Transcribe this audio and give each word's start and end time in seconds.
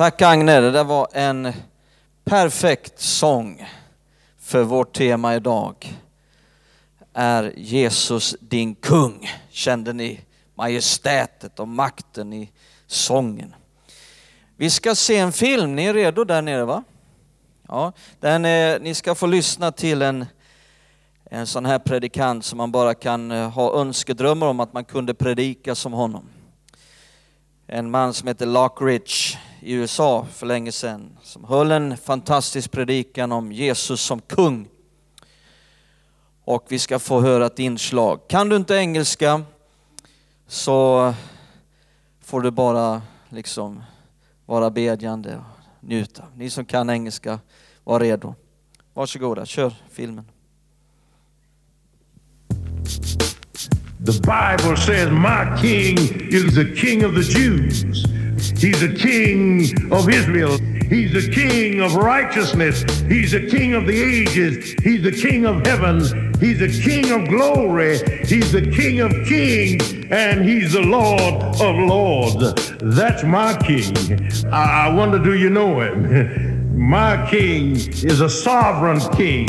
Tack 0.00 0.22
Agne, 0.22 0.60
det 0.60 0.70
där 0.70 0.84
var 0.84 1.08
en 1.12 1.52
perfekt 2.24 3.00
sång 3.00 3.66
för 4.38 4.62
vårt 4.62 4.92
tema 4.92 5.34
idag. 5.34 5.98
Är 7.12 7.52
Jesus 7.56 8.36
din 8.40 8.74
kung? 8.74 9.30
Kände 9.50 9.92
ni 9.92 10.20
majestätet 10.54 11.60
och 11.60 11.68
makten 11.68 12.32
i 12.32 12.50
sången? 12.86 13.54
Vi 14.56 14.70
ska 14.70 14.94
se 14.94 15.18
en 15.18 15.32
film, 15.32 15.76
ni 15.76 15.84
är 15.84 15.94
redo 15.94 16.24
där 16.24 16.42
nere 16.42 16.64
va? 16.64 16.84
Ja, 17.68 17.92
den 18.20 18.44
är, 18.44 18.80
ni 18.80 18.94
ska 18.94 19.14
få 19.14 19.26
lyssna 19.26 19.72
till 19.72 20.02
en, 20.02 20.26
en 21.24 21.46
sån 21.46 21.66
här 21.66 21.78
predikant 21.78 22.44
som 22.44 22.56
man 22.56 22.72
bara 22.72 22.94
kan 22.94 23.30
eh, 23.30 23.50
ha 23.50 23.80
önskedrömmar 23.80 24.46
om 24.46 24.60
att 24.60 24.72
man 24.72 24.84
kunde 24.84 25.14
predika 25.14 25.74
som 25.74 25.92
honom. 25.92 26.28
En 27.66 27.90
man 27.90 28.14
som 28.14 28.28
heter 28.28 28.46
Lockridge 28.46 29.38
i 29.60 29.72
USA 29.72 30.26
för 30.32 30.46
länge 30.46 30.72
sedan 30.72 31.18
som 31.22 31.44
höll 31.44 31.70
en 31.70 31.96
fantastisk 31.96 32.70
predikan 32.70 33.32
om 33.32 33.52
Jesus 33.52 34.00
som 34.00 34.20
kung. 34.20 34.68
Och 36.44 36.66
vi 36.68 36.78
ska 36.78 36.98
få 36.98 37.20
höra 37.20 37.46
ett 37.46 37.58
inslag. 37.58 38.28
Kan 38.28 38.48
du 38.48 38.56
inte 38.56 38.74
engelska 38.74 39.42
så 40.46 41.14
får 42.20 42.40
du 42.40 42.50
bara 42.50 43.02
liksom 43.28 43.82
vara 44.46 44.70
bedjande 44.70 45.36
och 45.36 45.88
njuta. 45.88 46.24
Ni 46.34 46.50
som 46.50 46.64
kan 46.64 46.90
engelska, 46.90 47.40
var 47.84 48.00
redo. 48.00 48.34
Varsågoda, 48.94 49.46
kör 49.46 49.74
filmen. 49.90 50.24
The 54.06 54.12
Bible 54.12 54.76
says, 54.76 55.10
My 55.10 55.56
king 55.62 55.98
is 56.30 56.54
the 56.54 56.74
king 56.76 57.04
of 57.04 57.14
the 57.14 57.38
Jews. 57.38 57.84
He's 58.60 58.80
the 58.80 58.94
king 58.94 59.90
of 59.90 60.06
Israel. 60.08 60.58
He's 60.90 61.12
the 61.12 61.30
king 61.32 61.80
of 61.80 61.94
righteousness. 61.94 62.82
He's 63.08 63.30
the 63.30 63.46
king 63.48 63.72
of 63.72 63.86
the 63.86 63.98
ages. 63.98 64.74
He's 64.82 65.02
the 65.02 65.12
king 65.12 65.46
of 65.46 65.64
heaven. 65.64 66.00
He's 66.40 66.58
the 66.58 66.68
king 66.68 67.10
of 67.10 67.26
glory. 67.28 67.98
He's 68.26 68.52
the 68.52 68.70
king 68.70 69.00
of 69.00 69.12
kings. 69.26 69.94
And 70.10 70.44
he's 70.44 70.74
the 70.74 70.82
Lord 70.82 71.42
of 71.60 71.76
lords. 71.76 72.72
That's 72.78 73.24
my 73.24 73.56
king. 73.58 73.96
I 74.52 74.88
I 74.88 74.92
wonder, 74.92 75.18
do 75.18 75.34
you 75.34 75.48
know 75.48 75.80
him? 75.80 76.58
My 76.80 77.28
king 77.30 77.76
is 77.76 78.20
a 78.20 78.30
sovereign 78.30 79.00
king. 79.14 79.46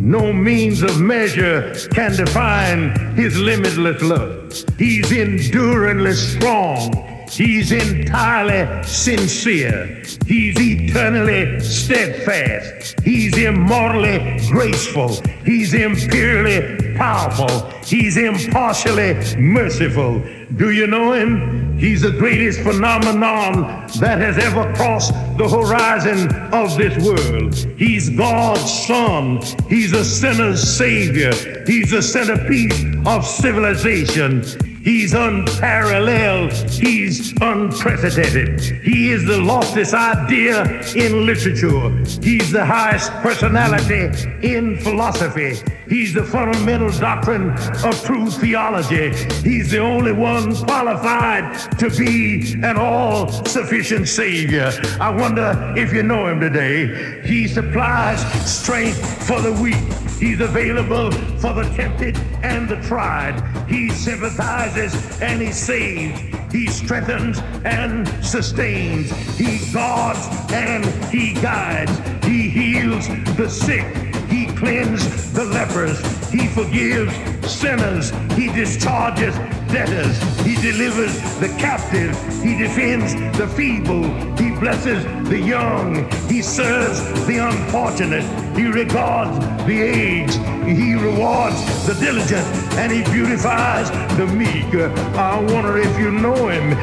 No 0.00 0.32
means 0.32 0.82
of 0.82 1.00
measure 1.00 1.74
can 1.94 2.16
define 2.16 3.14
his 3.14 3.38
limitless 3.38 4.02
love. 4.02 4.52
He's 4.78 5.12
enduringly 5.12 6.14
strong. 6.14 7.11
He's 7.32 7.72
entirely 7.72 8.82
sincere. 8.84 10.02
He's 10.26 10.54
eternally 10.60 11.60
steadfast. 11.60 13.00
He's 13.00 13.38
immortally 13.38 14.38
graceful. 14.50 15.18
He's 15.42 15.72
imperially 15.72 16.94
powerful. 16.94 17.70
He's 17.86 18.18
impartially 18.18 19.14
merciful. 19.38 20.22
Do 20.56 20.72
you 20.72 20.86
know 20.86 21.14
him? 21.14 21.78
He's 21.78 22.02
the 22.02 22.10
greatest 22.10 22.60
phenomenon 22.60 23.88
that 23.98 24.18
has 24.18 24.36
ever 24.36 24.70
crossed 24.74 25.14
the 25.38 25.48
horizon 25.48 26.30
of 26.52 26.76
this 26.76 27.02
world. 27.02 27.54
He's 27.78 28.10
God's 28.10 28.86
son. 28.86 29.40
He's 29.70 29.94
a 29.94 30.04
sinner's 30.04 30.62
savior. 30.62 31.32
He's 31.66 31.92
the 31.92 32.02
centerpiece 32.02 32.84
of 33.06 33.26
civilization. 33.26 34.44
He's 34.82 35.14
unparalleled. 35.14 36.52
He's 36.68 37.32
unprecedented. 37.40 38.60
He 38.82 39.12
is 39.12 39.24
the 39.24 39.38
loftiest 39.38 39.94
idea 39.94 40.64
in 40.96 41.24
literature. 41.24 41.90
He's 42.20 42.50
the 42.50 42.64
highest 42.64 43.12
personality 43.22 44.10
in 44.42 44.76
philosophy. 44.78 45.60
He's 45.88 46.12
the 46.14 46.24
fundamental 46.24 46.90
doctrine 46.90 47.50
of 47.84 48.04
true 48.04 48.28
theology. 48.28 49.14
He's 49.48 49.70
the 49.70 49.78
only 49.78 50.12
one 50.12 50.56
qualified 50.56 51.78
to 51.78 51.88
be 51.90 52.54
an 52.64 52.76
all 52.76 53.28
sufficient 53.44 54.08
Savior. 54.08 54.72
I 55.00 55.10
wonder 55.10 55.74
if 55.76 55.92
you 55.92 56.02
know 56.02 56.26
him 56.26 56.40
today. 56.40 57.22
He 57.24 57.46
supplies 57.46 58.20
strength 58.50 59.28
for 59.28 59.40
the 59.40 59.52
weak. 59.52 59.76
He's 60.18 60.40
available 60.40 61.10
for 61.40 61.52
the 61.52 61.64
tempted 61.74 62.16
and 62.42 62.68
the 62.68 62.76
tried. 62.82 63.42
He 63.68 63.90
sympathizes 63.90 64.71
and 64.76 65.42
he 65.42 65.52
saves. 65.52 66.18
He 66.50 66.66
strengthens 66.66 67.40
and 67.64 68.08
sustains. 68.24 69.10
He 69.36 69.58
guards 69.72 70.20
and 70.52 70.84
he 71.10 71.34
guides. 71.34 71.92
He 72.24 72.48
heals 72.48 73.06
the 73.36 73.48
sick. 73.48 73.84
He 74.28 74.46
cleanses 74.46 75.32
the 75.32 75.44
lepers. 75.44 76.00
He 76.30 76.46
forgives 76.48 77.14
sinners. 77.50 78.10
He 78.34 78.48
discharges 78.48 79.34
debtors. 79.70 80.18
He 80.40 80.54
delivers 80.56 81.20
the 81.38 81.48
captive. 81.58 82.16
He 82.42 82.56
defends 82.56 83.14
the 83.36 83.48
feeble. 83.48 84.04
He 84.36 84.50
blesses 84.58 85.04
the 85.28 85.38
young. 85.38 86.10
He 86.28 86.40
serves 86.40 87.26
the 87.26 87.46
unfortunate. 87.46 88.41
He 88.54 88.66
regards 88.66 89.38
the 89.66 89.80
aged. 89.80 90.38
He 90.66 90.94
rewards 90.94 91.86
the 91.86 91.94
diligent. 91.94 92.46
And 92.76 92.92
he 92.92 93.02
beautifies 93.12 93.90
the 94.16 94.26
meek. 94.26 94.74
I 95.16 95.38
wonder 95.52 95.78
if 95.78 95.98
you 95.98 96.10
know 96.10 96.48
him. 96.48 96.76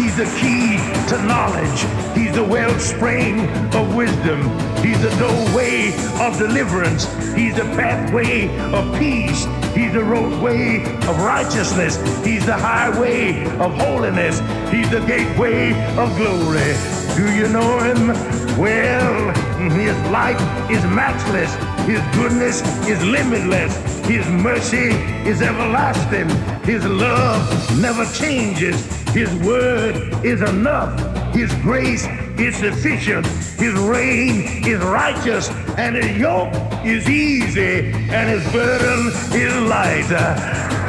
He's 0.00 0.16
the 0.16 0.24
key 0.40 0.76
to 1.08 1.22
knowledge. 1.24 1.80
He's 2.16 2.34
the 2.34 2.44
wellspring 2.44 3.48
of 3.74 3.94
wisdom. 3.94 4.42
He's 4.82 5.00
the 5.02 5.14
doorway 5.18 5.92
of 6.20 6.38
deliverance. 6.38 7.04
He's 7.34 7.54
the 7.54 7.64
pathway 7.76 8.48
of 8.72 8.98
peace. 8.98 9.46
He's 9.74 9.92
the 9.92 10.02
roadway 10.04 10.82
of 10.82 11.18
righteousness. 11.20 11.96
He's 12.24 12.44
the 12.44 12.56
highway 12.56 13.44
of 13.58 13.74
holiness. 13.74 14.40
He's 14.70 14.90
the 14.90 15.00
gateway 15.06 15.72
of 15.96 16.16
glory. 16.16 16.74
Do 17.16 17.32
you 17.34 17.48
know 17.48 17.78
him? 17.80 18.39
Well, 18.60 19.32
his 19.70 19.96
life 20.10 20.38
is 20.70 20.84
matchless. 20.84 21.54
His 21.86 22.02
goodness 22.14 22.60
is 22.86 23.02
limitless. 23.02 23.74
His 24.04 24.28
mercy 24.28 24.90
is 25.26 25.40
everlasting. 25.40 26.28
His 26.62 26.84
love 26.84 27.40
never 27.80 28.04
changes. 28.12 28.84
His 29.14 29.32
word 29.36 29.96
is 30.22 30.42
enough. 30.42 30.92
His 31.34 31.50
grace 31.62 32.06
is 32.38 32.54
sufficient. 32.56 33.26
His 33.58 33.72
reign 33.80 34.66
is 34.66 34.78
righteous. 34.82 35.48
And 35.78 35.96
his 35.96 36.18
yoke 36.18 36.52
is 36.84 37.08
easy. 37.08 37.92
And 38.12 38.28
his 38.28 38.44
burden 38.52 39.06
is 39.32 39.54
light. 39.70 40.12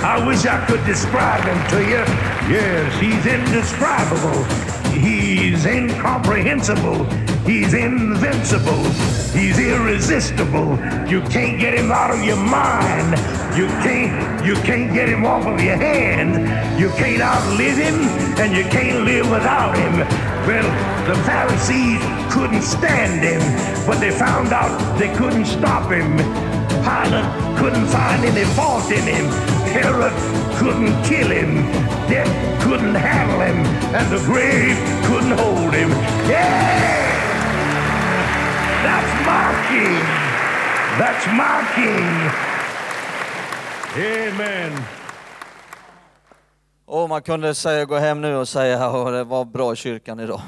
I 0.03 0.21
wish 0.27 0.45
I 0.45 0.65
could 0.65 0.85
describe 0.85 1.41
him 1.45 1.69
to 1.69 1.79
you. 1.85 2.03
Yes, 2.53 2.99
he's 2.99 3.25
indescribable. 3.25 4.80
He's 5.61 5.75
incomprehensible. 5.75 7.03
He's 7.45 7.75
invincible. 7.75 8.83
He's 9.29 9.59
irresistible. 9.59 10.71
You 11.07 11.21
can't 11.29 11.59
get 11.59 11.75
him 11.75 11.91
out 11.91 12.09
of 12.09 12.23
your 12.23 12.37
mind. 12.37 13.11
You 13.55 13.67
can't 13.85 14.43
you 14.43 14.55
can't 14.63 14.91
get 14.91 15.07
him 15.07 15.23
off 15.23 15.45
of 15.45 15.61
your 15.61 15.75
hand. 15.75 16.79
You 16.79 16.89
can't 16.97 17.21
outlive 17.21 17.77
him 17.77 17.93
and 18.41 18.57
you 18.57 18.63
can't 18.71 19.05
live 19.05 19.29
without 19.29 19.77
him. 19.77 19.99
Well, 20.47 20.65
the 21.05 21.13
Pharisees 21.25 22.01
couldn't 22.33 22.63
stand 22.63 23.21
him, 23.23 23.41
but 23.85 23.99
they 23.99 24.09
found 24.09 24.51
out 24.51 24.97
they 24.97 25.13
couldn't 25.13 25.45
stop 25.45 25.91
him. 25.91 26.17
Pilate 26.81 27.57
couldn't 27.59 27.85
find 27.85 28.25
any 28.25 28.45
fault 28.55 28.89
in 28.91 29.03
him. 29.03 29.25
Herod 29.69 30.13
couldn't 30.57 31.03
kill 31.03 31.29
him. 31.29 31.90
Death 32.11 32.61
couldn't 32.61 32.95
handle 32.95 33.39
him. 33.39 33.57
And 33.95 34.11
the 34.11 34.19
grave 34.25 34.77
couldn't 35.07 35.37
hold 35.39 35.73
him. 35.73 35.89
Yeah! 36.29 36.91
That's 38.83 39.13
my 39.25 39.47
king. 39.69 40.03
That's 40.99 41.25
my 41.41 41.57
king. 41.75 42.29
Amen. 43.95 44.83
Och 46.85 47.09
man 47.09 47.21
kunde 47.21 47.55
säga, 47.55 47.85
gå 47.85 47.97
hem 47.97 48.21
nu 48.21 48.35
och 48.35 48.47
säga 48.47 48.85
att 48.85 49.13
det 49.13 49.23
var 49.23 49.45
bra 49.45 49.73
i 49.73 49.75
kyrkan 49.75 50.19
idag. 50.19 50.41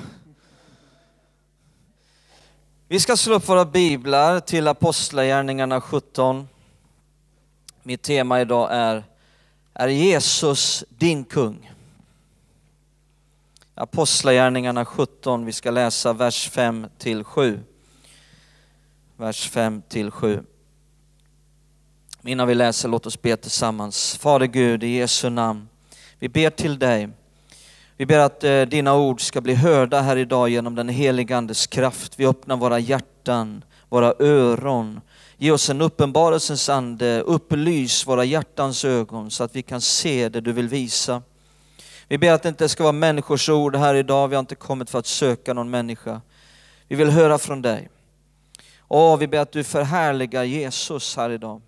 Vi 2.88 3.00
ska 3.00 3.18
slå 3.18 3.36
upp 3.36 3.50
våra 3.50 3.66
biblar 3.66 4.40
till 4.40 4.68
Apostlagärningarna 4.68 5.82
17. 5.82 6.48
Mitt 7.84 8.02
tema 8.02 8.42
idag 8.42 8.70
är 8.72 9.04
är 9.76 9.88
Jesus 9.88 10.84
din 10.90 11.24
kung? 11.24 11.72
Apostlagärningarna 13.76 14.86
17, 14.86 15.46
vi 15.46 15.52
ska 15.52 15.72
läsa 15.72 16.14
vers 16.14 16.50
5 16.50 16.88
till 16.98 17.24
7. 17.24 17.60
Vers 19.18 19.50
5 19.50 19.82
till 19.90 20.12
7. 20.12 20.44
Innan 22.24 22.48
vi 22.48 22.56
läser, 22.56 22.90
låt 22.90 23.06
oss 23.06 23.22
be 23.22 23.38
tillsammans. 23.38 24.18
Fader 24.18 24.46
Gud, 24.46 24.84
i 24.84 24.88
Jesu 24.88 25.30
namn, 25.30 25.70
vi 26.20 26.30
ber 26.30 26.50
till 26.50 26.80
dig. 26.80 27.10
Vi 27.98 28.06
ber 28.06 28.20
att 28.20 28.44
eh, 28.44 28.62
dina 28.62 28.96
ord 28.96 29.22
ska 29.22 29.42
bli 29.42 29.54
hörda 29.54 30.02
här 30.02 30.18
idag 30.18 30.50
genom 30.50 30.76
den 30.76 30.90
helige 30.90 31.38
Andes 31.38 31.68
kraft. 31.68 32.20
Vi 32.20 32.26
öppnar 32.26 32.58
våra 32.58 32.80
hjärtan, 32.80 33.64
våra 33.90 34.14
öron. 34.20 35.02
Ge 35.44 35.52
oss 35.52 35.70
en 35.70 35.82
uppenbarelsens 35.82 36.70
ande, 36.70 37.22
upplys 37.22 38.08
våra 38.08 38.26
hjärtans 38.26 38.86
ögon 38.86 39.32
så 39.32 39.44
att 39.44 39.56
vi 39.56 39.62
kan 39.62 39.82
se 39.82 40.30
det 40.30 40.42
du 40.42 40.52
vill 40.52 40.68
visa. 40.68 41.22
Vi 42.08 42.18
ber 42.18 42.32
att 42.32 42.44
det 42.44 42.50
inte 42.50 42.70
ska 42.70 42.84
vara 42.84 42.92
människors 42.92 43.50
ord 43.50 43.76
här 43.76 43.96
idag. 43.96 44.28
Vi 44.28 44.36
har 44.36 44.40
inte 44.40 44.56
kommit 44.56 44.90
för 44.90 45.00
att 45.00 45.06
söka 45.06 45.54
någon 45.54 45.70
människa. 45.70 46.22
Vi 46.88 46.96
vill 46.96 47.10
höra 47.10 47.38
från 47.38 47.62
dig. 47.62 47.90
Åh, 48.88 49.18
vi 49.18 49.28
ber 49.28 49.40
att 49.40 49.52
du 49.52 49.64
förhärligar 49.64 50.44
Jesus 50.44 51.16
här 51.18 51.30
idag. 51.30 51.62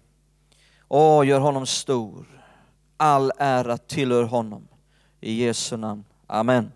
Åh, 0.87 1.27
gör 1.27 1.39
honom 1.39 1.65
stor. 1.65 2.43
All 2.97 3.31
ära 3.37 3.77
tillhör 3.77 4.23
honom. 4.23 4.67
I 5.21 5.43
Jesu 5.43 5.77
namn. 5.77 6.03
Amen. 6.27 6.71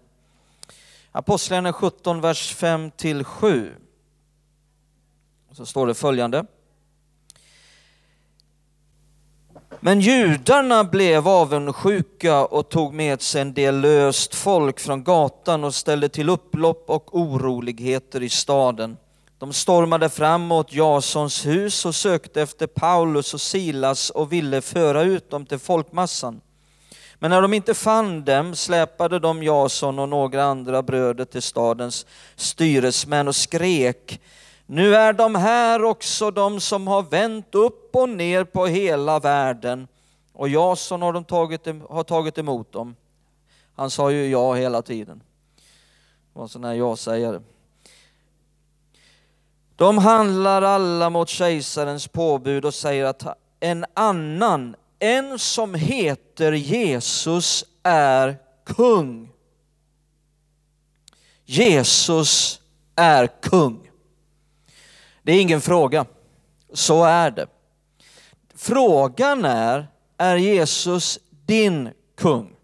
Apostlagärningarna 1.12 1.74
17, 1.74 2.22
vers 2.22 2.54
5 2.54 2.92
till 2.92 3.24
7. 3.24 3.74
Så 5.52 5.66
står 5.66 5.88
det 5.88 5.94
följande. 5.94 6.45
Men 9.80 10.01
judarna 10.01 10.83
blev 10.83 11.27
avundsjuka 11.27 12.45
och 12.45 12.69
tog 12.69 12.94
med 12.94 13.21
sig 13.21 13.42
en 13.42 13.54
del 13.54 13.81
löst 13.81 14.36
folk 14.36 14.80
från 14.80 15.04
gatan 15.04 15.63
och 15.63 15.75
ställde 15.75 16.10
till 16.10 16.30
upplopp 16.30 16.83
och 16.88 17.18
oroligheter 17.18 18.24
i 18.24 18.30
staden. 18.30 18.98
De 19.39 19.54
stormade 19.54 20.10
fram 20.10 20.42
mot 20.42 20.74
Jasons 20.74 21.45
hus 21.45 21.86
och 21.86 21.95
sökte 21.95 22.42
efter 22.42 22.68
Paulus 22.68 23.33
och 23.33 23.42
Silas 23.42 24.10
och 24.10 24.33
ville 24.33 24.62
föra 24.62 25.01
ut 25.01 25.30
dem 25.30 25.45
till 25.45 25.60
folkmassan. 25.60 26.42
Men 27.19 27.31
när 27.31 27.42
de 27.42 27.54
inte 27.54 27.74
fann 27.74 28.25
dem 28.25 28.56
släpade 28.56 29.19
de 29.19 29.44
Jason 29.44 30.00
och 30.00 30.10
några 30.10 30.44
andra 30.44 30.83
bröder 30.83 31.25
till 31.25 31.42
stadens 31.42 32.06
styresmän 32.36 33.27
och 33.27 33.36
skrek 33.36 34.21
nu 34.71 34.95
är 34.95 35.13
de 35.13 35.36
här 35.36 35.83
också 35.83 36.31
de 36.31 36.60
som 36.60 36.88
har 36.88 37.04
vänt 37.04 37.56
upp 37.56 37.95
och 37.95 38.10
ner 38.10 38.44
på 38.44 38.66
hela 38.66 39.19
världen. 39.19 39.88
Och 40.33 40.50
Jason 40.50 41.01
har, 41.01 41.13
de 41.13 41.24
tagit, 41.24 41.66
har 41.89 42.04
tagit 42.04 42.38
emot 42.38 42.71
dem. 42.71 42.95
Han 43.75 43.92
sa 43.92 44.12
ju 44.12 44.27
ja 44.27 44.54
hela 44.54 44.81
tiden. 44.81 45.24
Det 45.57 46.39
var 46.39 46.44
en 46.44 46.50
sån 46.50 46.63
här 46.63 46.74
ja-sägare. 46.74 47.42
De 49.75 49.98
handlar 49.98 50.62
alla 50.62 51.10
mot 51.10 51.30
kejsarens 51.30 52.07
påbud 52.07 52.66
och 52.66 52.74
säger 52.74 53.06
att 53.06 53.38
en 53.60 53.86
annan, 53.94 54.75
en 55.00 55.39
som 55.39 55.74
heter 55.74 56.51
Jesus 56.51 57.66
är 57.83 58.38
kung. 58.63 59.30
Jesus 61.45 62.62
är 62.95 63.27
kung. 63.27 63.88
Det 65.24 65.31
är 65.31 65.42
ingen 65.42 65.62
fråga. 65.62 66.06
Så 66.74 67.04
är 67.04 67.31
det. 67.31 67.48
Frågan 68.56 69.45
är, 69.45 69.88
är 70.18 70.36
Jesus 70.36 71.19
din 71.45 71.89
kung? 72.18 72.56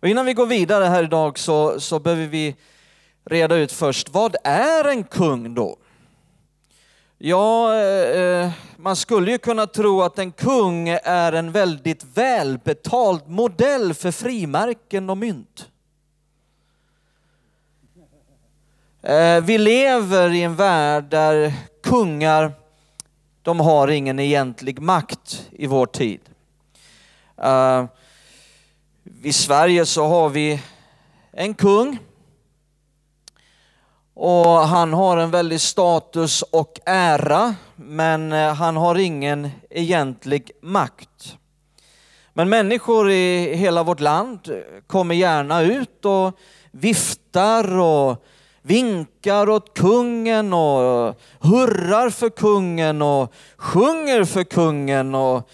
Och 0.00 0.08
innan 0.08 0.26
vi 0.26 0.34
går 0.34 0.46
vidare 0.46 0.84
här 0.84 1.02
idag 1.02 1.38
så, 1.38 1.80
så 1.80 1.98
behöver 1.98 2.26
vi 2.26 2.56
reda 3.24 3.56
ut 3.56 3.72
först, 3.72 4.08
vad 4.08 4.36
är 4.44 4.84
en 4.84 5.04
kung 5.04 5.54
då? 5.54 5.76
Ja, 7.18 7.74
eh, 7.74 8.20
eh, 8.20 8.50
man 8.76 8.96
skulle 8.96 9.30
ju 9.30 9.38
kunna 9.38 9.66
tro 9.66 10.02
att 10.02 10.18
en 10.18 10.32
kung 10.32 10.88
är 10.88 11.32
en 11.32 11.52
väldigt 11.52 12.04
välbetald 12.04 13.28
modell 13.28 13.94
för 13.94 14.10
frimärken 14.10 15.10
och 15.10 15.18
mynt. 15.18 15.68
Eh, 19.02 19.40
vi 19.40 19.58
lever 19.58 20.30
i 20.30 20.42
en 20.42 20.56
värld 20.56 21.04
där 21.04 21.52
kungar, 21.82 22.52
de 23.42 23.60
har 23.60 23.88
ingen 23.88 24.18
egentlig 24.18 24.80
makt 24.80 25.48
i 25.50 25.66
vår 25.66 25.86
tid. 25.86 26.20
Eh, 27.42 27.84
I 29.22 29.32
Sverige 29.32 29.86
så 29.86 30.06
har 30.06 30.28
vi 30.28 30.62
en 31.32 31.54
kung 31.54 31.98
och 34.14 34.48
han 34.48 34.92
har 34.92 35.16
en 35.16 35.30
väldig 35.30 35.60
status 35.60 36.42
och 36.42 36.80
ära, 36.86 37.54
men 37.76 38.32
eh, 38.32 38.54
han 38.54 38.76
har 38.76 38.94
ingen 38.94 39.50
egentlig 39.70 40.50
makt. 40.62 41.36
Men 42.32 42.48
människor 42.48 43.10
i 43.10 43.54
hela 43.56 43.82
vårt 43.82 44.00
land 44.00 44.62
kommer 44.86 45.14
gärna 45.14 45.62
ut 45.62 46.04
och 46.04 46.38
viftar 46.70 47.78
och 47.78 48.24
vinkar 48.68 49.48
åt 49.48 49.74
kungen 49.74 50.52
och 50.52 51.14
hurrar 51.40 52.10
för 52.10 52.30
kungen 52.30 53.02
och 53.02 53.32
sjunger 53.56 54.24
för 54.24 54.44
kungen 54.44 55.14
och 55.14 55.50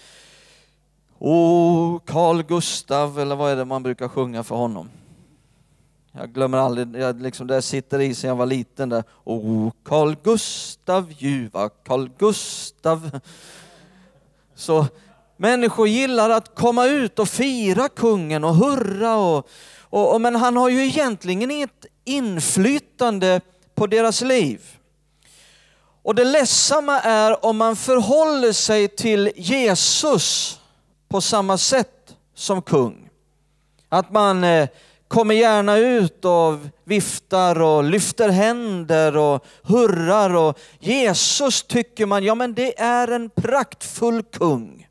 O 1.19 1.99
Carl 2.05 2.43
Gustav, 2.43 3.19
eller 3.19 3.35
vad 3.35 3.51
är 3.51 3.55
det 3.55 3.65
man 3.65 3.83
brukar 3.83 4.07
sjunga 4.07 4.43
för 4.43 4.55
honom? 4.55 4.89
Jag 6.11 6.33
glömmer 6.33 6.57
aldrig, 6.57 6.95
jag 6.95 7.21
liksom, 7.21 7.47
det 7.47 7.61
sitter 7.61 7.99
i 7.99 8.15
sen 8.15 8.27
jag 8.27 8.35
var 8.35 8.45
liten 8.45 8.89
där. 8.89 9.03
O 9.23 9.71
Carl 9.83 10.15
Gustav, 10.23 11.13
ljuva 11.17 11.69
Carl 11.69 12.09
Gustav. 12.17 13.19
Så 14.55 14.85
människor 15.37 15.87
gillar 15.87 16.29
att 16.29 16.55
komma 16.55 16.85
ut 16.85 17.19
och 17.19 17.29
fira 17.29 17.89
kungen 17.89 18.43
och 18.43 18.55
hurra 18.55 19.17
och, 19.17 19.49
och, 19.79 20.13
och 20.13 20.21
men 20.21 20.35
han 20.35 20.57
har 20.57 20.69
ju 20.69 20.85
egentligen 20.85 21.51
inget 21.51 21.85
inflytande 22.05 23.41
på 23.75 23.87
deras 23.87 24.21
liv. 24.21 24.61
Och 26.03 26.15
det 26.15 26.23
ledsamma 26.23 26.99
är 26.99 27.45
om 27.45 27.57
man 27.57 27.75
förhåller 27.75 28.51
sig 28.51 28.87
till 28.87 29.31
Jesus 29.35 30.59
på 31.07 31.21
samma 31.21 31.57
sätt 31.57 32.15
som 32.35 32.61
kung. 32.61 33.09
Att 33.89 34.11
man 34.11 34.43
eh, 34.43 34.69
kommer 35.07 35.35
gärna 35.35 35.77
ut 35.77 36.25
och 36.25 36.57
viftar 36.83 37.61
och 37.61 37.83
lyfter 37.83 38.29
händer 38.29 39.17
och 39.17 39.45
hurrar 39.63 40.35
och 40.35 40.59
Jesus 40.79 41.63
tycker 41.63 42.05
man, 42.05 42.23
ja 42.23 42.35
men 42.35 42.53
det 42.53 42.79
är 42.79 43.07
en 43.07 43.29
praktfull 43.29 44.23
kung. 44.23 44.84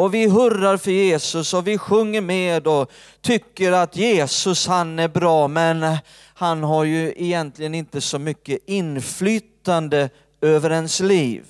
Och 0.00 0.14
vi 0.14 0.26
hurrar 0.26 0.76
för 0.76 0.90
Jesus 0.90 1.54
och 1.54 1.66
vi 1.66 1.78
sjunger 1.78 2.20
med 2.20 2.66
och 2.66 2.90
tycker 3.20 3.72
att 3.72 3.96
Jesus 3.96 4.66
han 4.66 4.98
är 4.98 5.08
bra 5.08 5.48
men 5.48 5.96
han 6.34 6.62
har 6.62 6.84
ju 6.84 7.14
egentligen 7.16 7.74
inte 7.74 8.00
så 8.00 8.18
mycket 8.18 8.58
inflytande 8.66 10.10
över 10.40 10.70
ens 10.70 11.00
liv. 11.00 11.44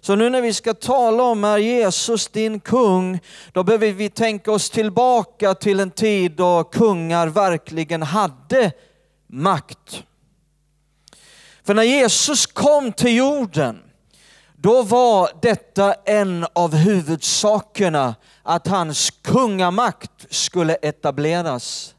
Så 0.00 0.14
nu 0.14 0.30
när 0.30 0.42
vi 0.42 0.54
ska 0.54 0.74
tala 0.74 1.22
om 1.22 1.44
är 1.44 1.58
Jesus 1.58 2.28
din 2.28 2.60
kung, 2.60 3.20
då 3.52 3.64
behöver 3.64 3.92
vi 3.92 4.10
tänka 4.10 4.52
oss 4.52 4.70
tillbaka 4.70 5.54
till 5.54 5.80
en 5.80 5.90
tid 5.90 6.32
då 6.32 6.64
kungar 6.64 7.26
verkligen 7.28 8.02
hade 8.02 8.72
makt. 9.26 10.02
För 11.64 11.74
när 11.74 11.82
Jesus 11.82 12.46
kom 12.46 12.92
till 12.92 13.16
jorden 13.16 13.87
då 14.60 14.82
var 14.82 15.30
detta 15.42 15.94
en 15.94 16.46
av 16.52 16.74
huvudsakerna, 16.74 18.14
att 18.42 18.66
hans 18.66 19.10
kungamakt 19.10 20.34
skulle 20.34 20.74
etableras. 20.74 21.94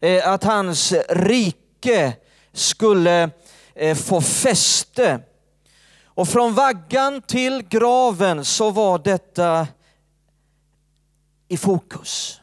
Eh, 0.00 0.28
att 0.28 0.44
hans 0.44 0.92
rike 1.08 2.16
skulle 2.52 3.30
eh, 3.74 3.96
få 3.96 4.20
fäste. 4.20 5.20
Och 6.04 6.28
från 6.28 6.54
vaggan 6.54 7.22
till 7.22 7.62
graven 7.62 8.44
så 8.44 8.70
var 8.70 8.98
detta 8.98 9.66
i 11.48 11.56
fokus 11.56 12.40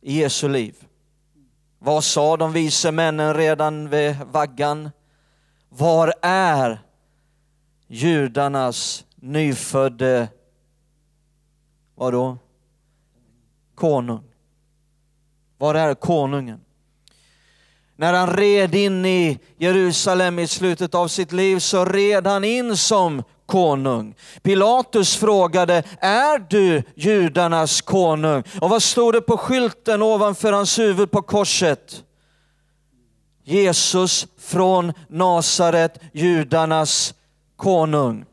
i 0.00 0.20
Jesu 0.20 0.48
liv. 0.48 0.74
Vad 1.78 2.04
sa 2.04 2.36
de 2.36 2.52
vise 2.52 2.90
männen 2.90 3.34
redan 3.34 3.88
vid 3.88 4.16
vaggan? 4.32 4.90
Var 5.68 6.14
är 6.22 6.78
judarnas 7.90 9.04
nyfödde, 9.16 10.28
vadå? 11.94 12.38
konung. 13.74 14.24
Var 15.58 15.74
är 15.74 15.94
konungen? 15.94 16.60
När 17.96 18.12
han 18.12 18.36
red 18.36 18.74
in 18.74 19.06
i 19.06 19.38
Jerusalem 19.58 20.38
i 20.38 20.46
slutet 20.46 20.94
av 20.94 21.08
sitt 21.08 21.32
liv 21.32 21.58
så 21.58 21.84
red 21.84 22.26
han 22.26 22.44
in 22.44 22.76
som 22.76 23.22
konung. 23.46 24.14
Pilatus 24.42 25.16
frågade, 25.16 25.82
är 26.00 26.38
du 26.50 26.82
judarnas 26.94 27.80
konung? 27.80 28.42
Och 28.60 28.70
vad 28.70 28.82
stod 28.82 29.14
det 29.14 29.20
på 29.20 29.36
skylten 29.36 30.02
ovanför 30.02 30.52
hans 30.52 30.78
huvud 30.78 31.10
på 31.10 31.22
korset? 31.22 32.04
Jesus 33.44 34.26
från 34.38 34.92
Nasaret, 35.08 35.98
judarnas 36.12 37.14
konung. 37.60 38.24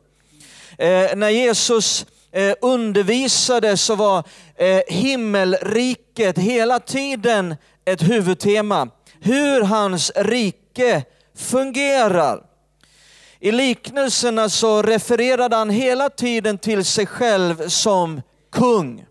Eh, 0.78 1.16
när 1.16 1.28
Jesus 1.28 2.06
eh, 2.32 2.54
undervisade 2.60 3.76
så 3.76 3.94
var 3.94 4.24
eh, 4.56 4.80
himmelriket 4.88 6.38
hela 6.38 6.80
tiden 6.80 7.56
ett 7.84 8.02
huvudtema. 8.02 8.88
Hur 9.20 9.62
hans 9.62 10.12
rike 10.16 11.04
fungerar. 11.36 12.42
I 13.40 13.52
liknelserna 13.52 14.48
så 14.48 14.82
refererade 14.82 15.56
han 15.56 15.70
hela 15.70 16.08
tiden 16.08 16.58
till 16.58 16.84
sig 16.84 17.06
själv 17.06 17.68
som 17.68 18.22
kung 18.52 19.04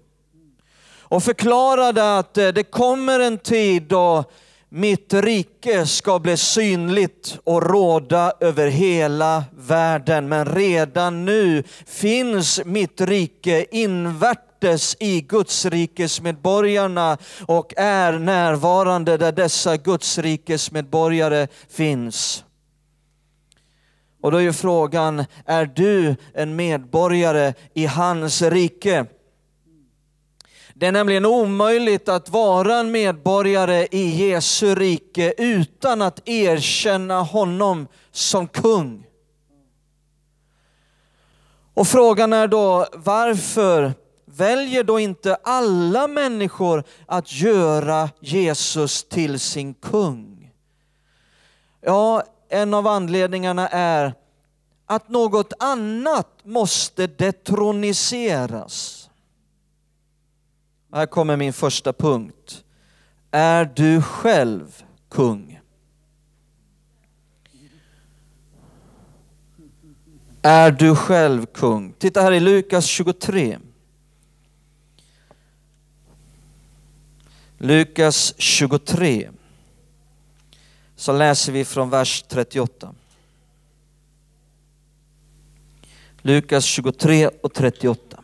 och 1.10 1.24
förklarade 1.24 2.18
att 2.18 2.38
eh, 2.38 2.48
det 2.48 2.64
kommer 2.64 3.20
en 3.20 3.38
tid 3.38 3.84
då 3.84 4.24
mitt 4.70 5.14
rike 5.14 5.86
ska 5.86 6.20
bli 6.20 6.38
synligt 6.38 7.40
och 7.44 7.64
råda 7.64 8.34
över 8.40 8.68
hela 8.68 9.44
världen. 9.58 10.30
Men 10.30 10.46
redan 10.46 11.26
nu 11.26 11.64
finns 11.86 12.62
mitt 12.66 13.02
rike 13.02 13.66
invärtes 13.72 14.96
i 15.00 15.22
Guds 15.22 15.66
rikesmedborgarna 15.66 17.18
och 17.46 17.74
är 17.78 18.20
närvarande 18.20 19.18
där 19.18 19.32
dessa 19.32 19.78
Guds 19.78 20.18
rikesmedborgare 20.18 21.48
finns. 21.70 22.44
Och 24.22 24.32
då 24.32 24.38
är 24.38 24.42
ju 24.42 24.54
frågan, 24.54 25.26
är 25.46 25.66
du 25.66 26.16
en 26.34 26.56
medborgare 26.56 27.54
i 27.74 27.86
hans 27.86 28.42
rike? 28.42 29.06
Det 30.80 30.88
är 30.88 30.92
nämligen 30.92 31.26
omöjligt 31.26 32.10
att 32.10 32.30
vara 32.30 32.76
en 32.76 32.92
medborgare 32.92 33.88
i 33.92 34.30
Jesu 34.30 34.76
rike 34.76 35.34
utan 35.38 36.02
att 36.02 36.30
erkänna 36.30 37.22
honom 37.22 37.88
som 38.12 38.48
kung. 38.48 39.08
Och 41.74 41.88
frågan 41.88 42.34
är 42.34 42.48
då 42.48 42.88
varför 42.94 43.94
väljer 44.26 44.84
då 44.84 45.00
inte 45.00 45.36
alla 45.36 46.08
människor 46.08 46.84
att 47.06 47.34
göra 47.34 48.10
Jesus 48.20 49.04
till 49.04 49.40
sin 49.40 49.74
kung? 49.74 50.52
Ja, 51.82 52.24
en 52.50 52.74
av 52.74 52.88
anledningarna 52.88 53.68
är 53.68 54.14
att 54.86 55.10
något 55.10 55.54
annat 55.60 56.30
måste 56.44 57.08
detroniseras. 57.08 59.07
Här 60.92 61.06
kommer 61.06 61.38
min 61.38 61.54
första 61.54 61.94
punkt. 61.94 62.64
Är 63.32 63.66
du 63.76 64.02
själv 64.02 64.84
kung? 65.10 65.60
Är 70.42 70.72
du 70.72 70.96
själv 70.96 71.46
kung? 71.46 71.94
Titta 71.94 72.22
här 72.22 72.32
i 72.32 72.40
Lukas 72.40 72.86
23. 72.86 73.60
Lukas 77.58 78.34
23. 78.38 79.30
Så 80.96 81.12
läser 81.12 81.52
vi 81.52 81.66
från 81.66 81.90
vers 81.90 82.24
38. 82.28 82.96
Lukas 86.22 86.66
23 86.66 87.28
och 87.28 87.54
38. 87.54 88.24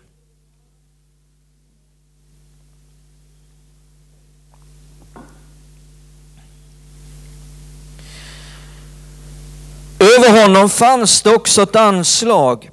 Över 10.00 10.30
honom 10.44 10.70
fanns 10.70 11.22
det 11.22 11.36
också 11.36 11.62
ett 11.62 11.76
anslag. 11.76 12.70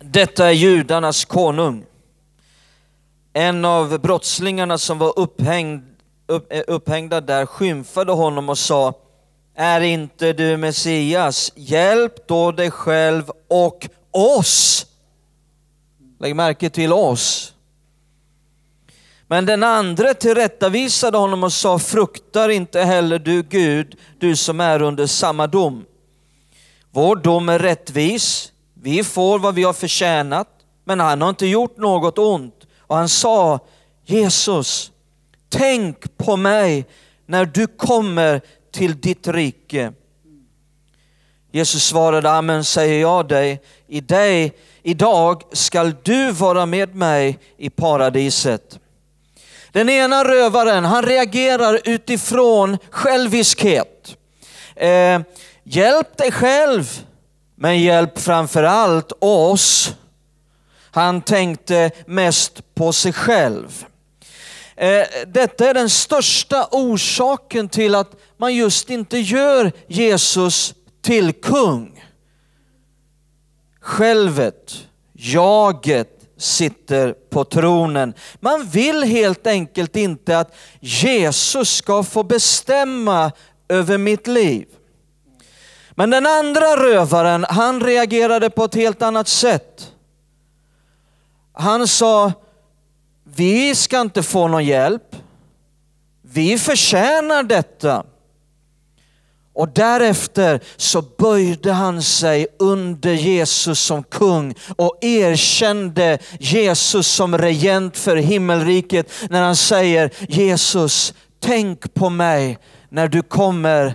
Detta 0.00 0.46
är 0.46 0.52
judarnas 0.52 1.24
konung. 1.24 1.84
En 3.32 3.64
av 3.64 4.00
brottslingarna 4.00 4.78
som 4.78 4.98
var 4.98 5.18
upphängd, 5.18 5.82
upp, 6.26 6.52
eh, 6.52 6.62
upphängda 6.66 7.20
där 7.20 7.46
skymfade 7.46 8.12
honom 8.12 8.48
och 8.48 8.58
sa, 8.58 8.94
är 9.54 9.80
inte 9.80 10.32
du 10.32 10.56
Messias? 10.56 11.52
Hjälp 11.54 12.28
då 12.28 12.52
dig 12.52 12.70
själv 12.70 13.30
och 13.48 13.88
oss. 14.10 14.86
Lägg 16.20 16.36
märke 16.36 16.70
till 16.70 16.92
oss. 16.92 17.52
Men 19.26 19.46
den 19.46 19.62
andra 19.62 20.14
tillrättavisade 20.14 21.18
honom 21.18 21.44
och 21.44 21.52
sa, 21.52 21.78
fruktar 21.78 22.48
inte 22.48 22.80
heller 22.80 23.18
du 23.18 23.42
Gud, 23.42 23.96
du 24.18 24.36
som 24.36 24.60
är 24.60 24.82
under 24.82 25.06
samma 25.06 25.46
dom. 25.46 25.84
Vår 26.94 27.16
dom 27.16 27.48
är 27.48 27.58
rättvis. 27.58 28.52
Vi 28.74 29.04
får 29.04 29.38
vad 29.38 29.54
vi 29.54 29.62
har 29.62 29.72
förtjänat, 29.72 30.48
men 30.84 31.00
han 31.00 31.22
har 31.22 31.28
inte 31.28 31.46
gjort 31.46 31.76
något 31.76 32.18
ont. 32.18 32.66
Och 32.78 32.96
han 32.96 33.08
sa, 33.08 33.58
Jesus, 34.04 34.92
tänk 35.48 36.16
på 36.16 36.36
mig 36.36 36.86
när 37.26 37.44
du 37.44 37.66
kommer 37.66 38.40
till 38.72 39.00
ditt 39.00 39.28
rike. 39.28 39.92
Jesus 41.52 41.84
svarade, 41.84 42.30
amen 42.30 42.64
säger 42.64 43.00
jag 43.00 43.28
dig, 43.28 43.62
i 43.86 44.00
dig, 44.00 44.52
idag 44.82 45.42
skall 45.52 45.94
du 46.02 46.32
vara 46.32 46.66
med 46.66 46.94
mig 46.94 47.38
i 47.56 47.70
paradiset. 47.70 48.78
Den 49.72 49.88
ena 49.88 50.24
rövaren, 50.24 50.84
han 50.84 51.02
reagerar 51.02 51.80
utifrån 51.84 52.78
själviskhet. 52.90 54.16
Eh, 54.76 55.20
Hjälp 55.64 56.16
dig 56.16 56.32
själv, 56.32 57.00
men 57.54 57.80
hjälp 57.80 58.18
framför 58.18 58.62
allt 58.62 59.12
oss. 59.18 59.94
Han 60.90 61.22
tänkte 61.22 61.90
mest 62.06 62.74
på 62.74 62.92
sig 62.92 63.12
själv. 63.12 63.84
Eh, 64.76 65.04
detta 65.26 65.68
är 65.68 65.74
den 65.74 65.90
största 65.90 66.68
orsaken 66.70 67.68
till 67.68 67.94
att 67.94 68.12
man 68.36 68.54
just 68.54 68.90
inte 68.90 69.18
gör 69.18 69.72
Jesus 69.86 70.74
till 71.02 71.32
kung. 71.32 72.04
Självet, 73.80 74.86
jaget 75.12 76.10
sitter 76.36 77.12
på 77.12 77.44
tronen. 77.44 78.14
Man 78.40 78.66
vill 78.66 79.02
helt 79.02 79.46
enkelt 79.46 79.96
inte 79.96 80.38
att 80.38 80.54
Jesus 80.80 81.76
ska 81.76 82.02
få 82.02 82.22
bestämma 82.22 83.32
över 83.68 83.98
mitt 83.98 84.26
liv. 84.26 84.66
Men 85.94 86.10
den 86.10 86.26
andra 86.26 86.76
rövaren, 86.76 87.46
han 87.48 87.80
reagerade 87.80 88.50
på 88.50 88.64
ett 88.64 88.74
helt 88.74 89.02
annat 89.02 89.28
sätt. 89.28 89.92
Han 91.52 91.88
sa, 91.88 92.32
vi 93.24 93.74
ska 93.74 94.00
inte 94.00 94.22
få 94.22 94.48
någon 94.48 94.64
hjälp. 94.64 95.16
Vi 96.22 96.58
förtjänar 96.58 97.42
detta. 97.42 98.04
Och 99.52 99.68
därefter 99.68 100.60
så 100.76 101.02
böjde 101.02 101.72
han 101.72 102.02
sig 102.02 102.46
under 102.58 103.12
Jesus 103.12 103.80
som 103.80 104.02
kung 104.02 104.54
och 104.76 104.98
erkände 105.00 106.18
Jesus 106.38 107.06
som 107.06 107.38
regent 107.38 107.96
för 107.96 108.16
himmelriket 108.16 109.10
när 109.30 109.42
han 109.42 109.56
säger 109.56 110.10
Jesus, 110.28 111.14
tänk 111.40 111.94
på 111.94 112.10
mig 112.10 112.58
när 112.88 113.08
du 113.08 113.22
kommer 113.22 113.94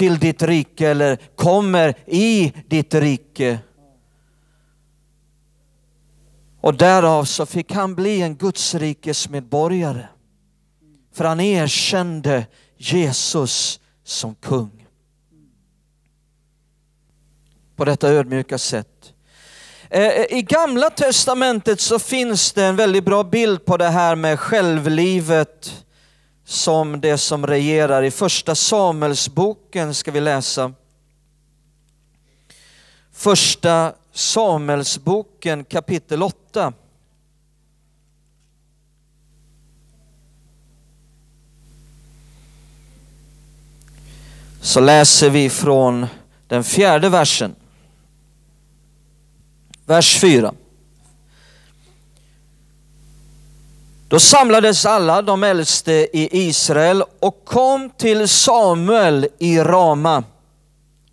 till 0.00 0.18
ditt 0.18 0.42
rike 0.42 0.88
eller 0.88 1.18
kommer 1.36 1.94
i 2.06 2.52
ditt 2.68 2.94
rike. 2.94 3.58
Och 6.60 6.74
därav 6.74 7.24
så 7.24 7.46
fick 7.46 7.72
han 7.72 7.94
bli 7.94 8.22
en 8.22 8.36
Guds 8.36 8.74
rikes 8.74 9.28
medborgare. 9.28 10.06
För 11.12 11.24
han 11.24 11.40
erkände 11.40 12.46
Jesus 12.76 13.80
som 14.04 14.34
kung. 14.34 14.86
På 17.76 17.84
detta 17.84 18.08
ödmjuka 18.08 18.58
sätt. 18.58 19.12
Eh, 19.90 20.02
eh, 20.02 20.38
I 20.38 20.42
gamla 20.42 20.90
testamentet 20.90 21.80
så 21.80 21.98
finns 21.98 22.52
det 22.52 22.64
en 22.64 22.76
väldigt 22.76 23.04
bra 23.04 23.24
bild 23.24 23.64
på 23.64 23.76
det 23.76 23.88
här 23.88 24.16
med 24.16 24.40
självlivet 24.40 25.84
som 26.50 27.00
det 27.00 27.18
som 27.18 27.46
regerar. 27.46 28.02
I 28.02 28.10
första 28.10 28.54
Samuelsboken 28.54 29.94
ska 29.94 30.10
vi 30.10 30.20
läsa 30.20 30.72
första 33.12 33.94
Samuelsboken 34.12 35.64
kapitel 35.64 36.22
8. 36.22 36.72
Så 44.60 44.80
läser 44.80 45.30
vi 45.30 45.50
från 45.50 46.06
den 46.48 46.64
fjärde 46.64 47.08
versen. 47.08 47.54
Vers 49.86 50.20
4. 50.20 50.54
Då 54.10 54.20
samlades 54.20 54.86
alla 54.86 55.22
de 55.22 55.44
äldste 55.44 55.92
i 55.92 56.48
Israel 56.48 57.04
och 57.20 57.44
kom 57.44 57.90
till 57.90 58.28
Samuel 58.28 59.28
i 59.38 59.58
Rama, 59.58 60.24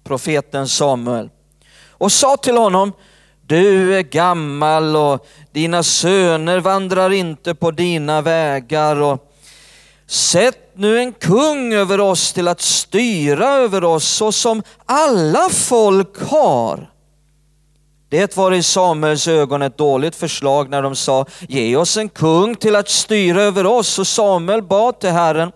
profeten 0.03 0.67
Samuel, 0.67 1.29
och 1.89 2.11
sa 2.11 2.37
till 2.37 2.57
honom, 2.57 2.93
du 3.41 3.95
är 3.97 4.01
gammal 4.01 4.95
och 4.95 5.27
dina 5.51 5.83
söner 5.83 6.59
vandrar 6.59 7.13
inte 7.13 7.55
på 7.55 7.71
dina 7.71 8.21
vägar. 8.21 9.01
Och 9.01 9.33
sätt 10.07 10.71
nu 10.73 10.99
en 10.99 11.13
kung 11.13 11.73
över 11.73 11.99
oss 11.99 12.33
till 12.33 12.47
att 12.47 12.61
styra 12.61 13.47
över 13.47 13.83
oss 13.83 14.07
så 14.07 14.31
som 14.31 14.63
alla 14.85 15.49
folk 15.49 16.29
har. 16.29 16.89
Det 18.09 18.37
var 18.37 18.51
i 18.51 18.63
Samuels 18.63 19.27
ögon 19.27 19.61
ett 19.61 19.77
dåligt 19.77 20.15
förslag 20.15 20.69
när 20.69 20.81
de 20.81 20.95
sa, 20.95 21.25
ge 21.47 21.75
oss 21.75 21.97
en 21.97 22.09
kung 22.09 22.55
till 22.55 22.75
att 22.75 22.89
styra 22.89 23.41
över 23.41 23.65
oss. 23.65 23.99
Och 23.99 24.07
Samuel 24.07 24.61
bad 24.61 24.99
till 24.99 25.09
Herren. 25.09 25.51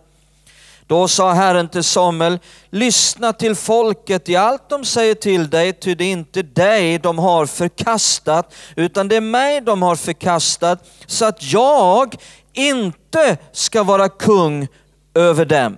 Då 0.87 1.07
sa 1.07 1.33
Herren 1.33 1.69
till 1.69 1.83
Samuel, 1.83 2.39
lyssna 2.69 3.33
till 3.33 3.55
folket 3.55 4.29
i 4.29 4.35
allt 4.35 4.69
de 4.69 4.85
säger 4.85 5.15
till 5.15 5.49
dig, 5.49 5.73
ty 5.73 5.95
det 5.95 6.03
är 6.03 6.11
inte 6.11 6.41
dig 6.41 6.99
de 6.99 7.19
har 7.19 7.45
förkastat, 7.45 8.53
utan 8.75 9.07
det 9.07 9.15
är 9.15 9.21
mig 9.21 9.61
de 9.61 9.81
har 9.81 9.95
förkastat, 9.95 10.89
så 11.05 11.25
att 11.25 11.43
jag 11.43 12.15
inte 12.53 13.37
ska 13.51 13.83
vara 13.83 14.09
kung 14.09 14.67
över 15.13 15.45
dem. 15.45 15.77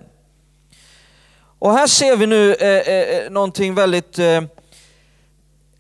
Och 1.59 1.73
här 1.73 1.87
ser 1.87 2.15
vi 2.15 2.27
nu 2.27 2.55
eh, 2.55 2.67
eh, 2.67 3.25
eh 3.25 3.31
någonting 3.31 3.75
väldigt 3.75 4.19
eh, 4.19 4.41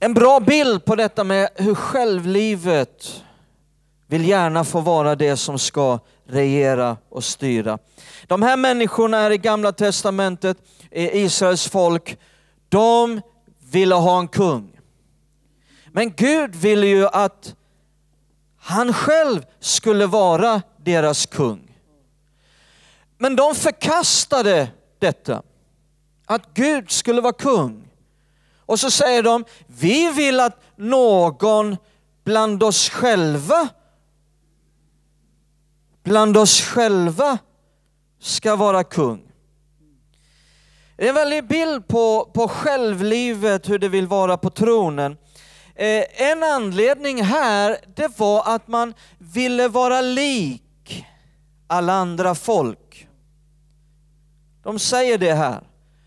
en 0.03 0.13
bra 0.13 0.39
bild 0.39 0.85
på 0.85 0.95
detta 0.95 1.23
med 1.23 1.49
hur 1.55 1.75
självlivet 1.75 3.23
vill 4.07 4.27
gärna 4.27 4.63
få 4.63 4.81
vara 4.81 5.15
det 5.15 5.37
som 5.37 5.59
ska 5.59 5.99
regera 6.27 6.97
och 7.09 7.23
styra. 7.23 7.79
De 8.27 8.41
här 8.41 8.57
människorna 8.57 9.17
här 9.17 9.31
i 9.31 9.37
gamla 9.37 9.71
testamentet, 9.71 10.57
Israels 10.91 11.67
folk, 11.67 12.17
de 12.69 13.21
ville 13.71 13.95
ha 13.95 14.19
en 14.19 14.27
kung. 14.27 14.79
Men 15.91 16.13
Gud 16.15 16.55
ville 16.55 16.87
ju 16.87 17.07
att 17.07 17.55
han 18.57 18.93
själv 18.93 19.45
skulle 19.59 20.05
vara 20.05 20.61
deras 20.77 21.25
kung. 21.25 21.77
Men 23.17 23.35
de 23.35 23.55
förkastade 23.55 24.67
detta, 24.99 25.41
att 26.25 26.53
Gud 26.53 26.91
skulle 26.91 27.21
vara 27.21 27.33
kung. 27.33 27.82
Och 28.65 28.79
så 28.79 28.91
säger 28.91 29.23
de, 29.23 29.45
vi 29.67 30.11
vill 30.11 30.39
att 30.39 30.63
någon 30.75 31.77
bland 32.23 32.63
oss 32.63 32.89
själva, 32.89 33.69
bland 36.03 36.37
oss 36.37 36.61
själva 36.61 37.37
ska 38.19 38.55
vara 38.55 38.83
kung. 38.83 39.33
Det 40.97 41.05
är 41.05 41.09
en 41.09 41.15
väldig 41.15 41.47
bild 41.47 41.87
på, 41.87 42.31
på 42.33 42.47
självlivet, 42.47 43.69
hur 43.69 43.79
det 43.79 43.89
vill 43.89 44.07
vara 44.07 44.37
på 44.37 44.49
tronen. 44.49 45.17
Eh, 45.75 46.03
en 46.29 46.43
anledning 46.43 47.23
här, 47.23 47.77
det 47.95 48.19
var 48.19 48.55
att 48.55 48.67
man 48.67 48.93
ville 49.17 49.67
vara 49.67 50.01
lik 50.01 51.05
alla 51.67 51.93
andra 51.93 52.35
folk. 52.35 53.07
De 54.63 54.79
säger 54.79 55.17
det 55.17 55.33
här. 55.33 55.63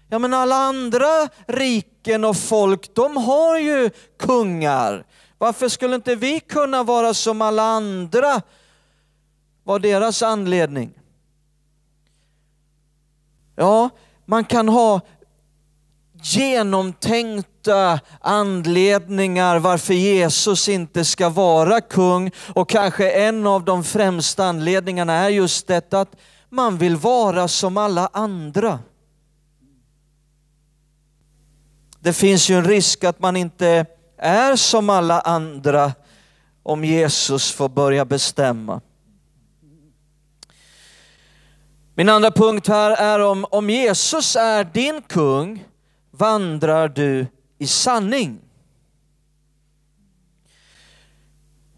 Ja 0.08 0.18
men 0.18 0.34
alla 0.34 0.56
andra 0.56 1.28
rika 1.46 1.95
riken 2.06 2.24
och 2.24 2.36
folk, 2.36 2.94
de 2.94 3.16
har 3.16 3.58
ju 3.58 3.90
kungar. 4.18 5.04
Varför 5.38 5.68
skulle 5.68 5.94
inte 5.94 6.14
vi 6.14 6.40
kunna 6.40 6.82
vara 6.82 7.14
som 7.14 7.42
alla 7.42 7.62
andra? 7.62 8.42
Var 9.64 9.78
deras 9.78 10.22
anledning. 10.22 10.90
Ja, 13.56 13.90
man 14.26 14.44
kan 14.44 14.68
ha 14.68 15.00
genomtänkta 16.22 18.00
anledningar 18.20 19.58
varför 19.58 19.94
Jesus 19.94 20.68
inte 20.68 21.04
ska 21.04 21.28
vara 21.28 21.80
kung 21.80 22.30
och 22.54 22.68
kanske 22.68 23.10
en 23.10 23.46
av 23.46 23.64
de 23.64 23.84
främsta 23.84 24.44
anledningarna 24.44 25.12
är 25.12 25.28
just 25.28 25.66
detta 25.66 26.00
att 26.00 26.16
man 26.48 26.78
vill 26.78 26.96
vara 26.96 27.48
som 27.48 27.76
alla 27.76 28.08
andra. 28.12 28.78
Det 32.06 32.12
finns 32.12 32.50
ju 32.50 32.54
en 32.54 32.64
risk 32.64 33.04
att 33.04 33.20
man 33.20 33.36
inte 33.36 33.86
är 34.16 34.56
som 34.56 34.90
alla 34.90 35.20
andra 35.20 35.92
om 36.62 36.84
Jesus 36.84 37.52
får 37.52 37.68
börja 37.68 38.04
bestämma. 38.04 38.80
Min 41.94 42.08
andra 42.08 42.30
punkt 42.30 42.68
här 42.68 42.90
är 42.90 43.20
om, 43.20 43.46
om 43.50 43.70
Jesus 43.70 44.36
är 44.36 44.64
din 44.64 45.02
kung, 45.02 45.64
vandrar 46.10 46.88
du 46.88 47.26
i 47.58 47.66
sanning? 47.66 48.38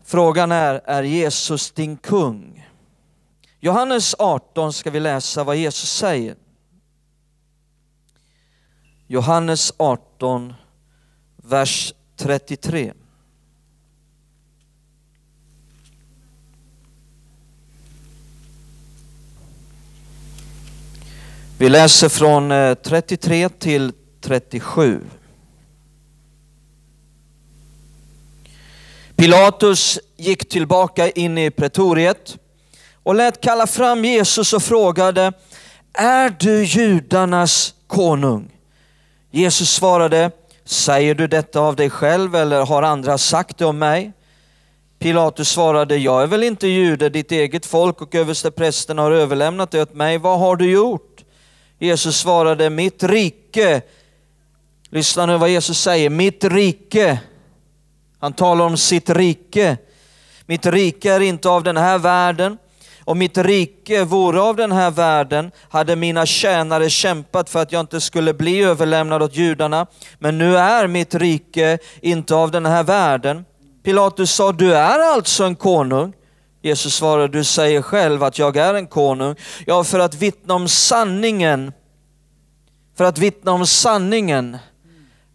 Frågan 0.05 0.53
är, 0.53 0.81
är 0.85 1.03
Jesus 1.03 1.71
din 1.71 1.97
kung? 1.97 2.69
Johannes 3.61 4.15
18 4.19 4.73
ska 4.73 4.91
vi 4.91 5.01
läsa 5.01 5.45
vad 5.45 5.57
Jesus 5.57 5.93
säger. 5.93 6.37
Johannes 9.07 9.73
18, 9.77 10.08
vers 11.43 11.95
33. 12.17 12.93
Vi 21.59 21.69
läser 21.69 22.09
från 22.09 22.53
eh, 22.53 22.75
33 22.75 23.49
till 23.49 23.93
37. 24.21 25.01
Pilatus 29.17 29.99
gick 30.17 30.49
tillbaka 30.49 31.11
in 31.11 31.39
i 31.39 31.51
pretoriet 31.51 32.39
och 33.03 33.15
lät 33.15 33.41
kalla 33.41 33.67
fram 33.67 34.05
Jesus 34.05 34.53
och 34.53 34.63
frågade, 34.63 35.33
är 35.93 36.37
du 36.41 36.65
judarnas 36.65 37.75
konung? 37.87 38.58
Jesus 39.31 39.71
svarade, 39.71 40.31
säger 40.65 41.15
du 41.15 41.27
detta 41.27 41.61
av 41.61 41.77
dig 41.77 41.91
själv 41.91 42.35
eller 42.35 42.67
har 42.67 42.83
andra 42.83 43.19
sagt 43.19 43.59
det 43.59 43.65
om 43.65 43.79
mig? 43.79 44.13
Pilatus 44.99 45.49
svarade, 45.49 45.97
jag 45.97 46.23
är 46.23 46.27
väl 46.27 46.43
inte 46.43 46.69
jude, 46.69 47.09
ditt 47.09 47.33
eget 47.33 47.67
folk 47.67 48.01
och 48.01 48.15
översteprästen 48.15 48.99
har 48.99 49.11
överlämnat 49.11 49.71
det 49.71 49.83
åt 49.83 49.95
mig. 49.95 50.19
Vad 50.19 50.39
har 50.39 50.57
du 50.57 50.71
gjort? 50.71 51.25
Jesus 51.79 52.19
svarade, 52.19 52.71
mitt 52.71 53.03
rike, 53.03 53.83
lyssna 54.91 55.27
nu 55.27 55.37
vad 55.37 55.51
Jesus 55.51 55.81
säger, 55.81 56.11
mitt 56.11 56.45
rike. 56.45 57.21
Han 58.19 58.33
talar 58.33 58.65
om 58.65 58.77
sitt 58.77 59.11
rike. 59.11 59.77
Mitt 60.47 60.67
rike 60.67 61.13
är 61.13 61.21
inte 61.21 61.49
av 61.49 61.63
den 61.63 61.77
här 61.77 61.99
världen. 61.99 62.59
Om 63.09 63.19
mitt 63.19 63.39
rike 63.39 64.05
vore 64.05 64.41
av 64.41 64.57
den 64.57 64.73
här 64.73 64.91
världen 64.91 65.51
hade 65.69 65.97
mina 65.97 66.27
tjänare 66.27 66.91
kämpat 66.91 67.51
för 67.51 67.63
att 67.63 67.73
jag 67.73 67.81
inte 67.81 68.01
skulle 68.01 68.35
bli 68.35 68.63
överlämnad 68.63 69.23
åt 69.23 69.37
judarna. 69.37 69.87
Men 70.19 70.39
nu 70.39 70.57
är 70.57 70.87
mitt 70.87 71.15
rike 71.15 71.79
inte 72.03 72.35
av 72.35 72.51
den 72.51 72.67
här 72.67 72.83
världen. 72.83 73.45
Pilatus 73.85 74.31
sa, 74.31 74.53
du 74.53 74.75
är 74.75 75.15
alltså 75.15 75.45
en 75.45 75.57
konung. 75.57 76.13
Jesus 76.63 76.95
svarade, 76.95 77.29
du 77.29 77.45
säger 77.45 77.83
själv 77.83 78.25
att 78.25 78.39
jag 78.39 78.57
är 78.57 78.75
en 78.75 78.87
konung. 78.87 79.35
Ja, 79.67 79.85
för 79.85 79.99
att 79.99 80.15
vittna 80.15 80.55
om 80.55 80.69
sanningen, 80.69 81.73
för 82.97 83.05
att 83.05 83.19
vittna 83.19 83.53
om 83.53 83.67
sanningen 83.67 84.59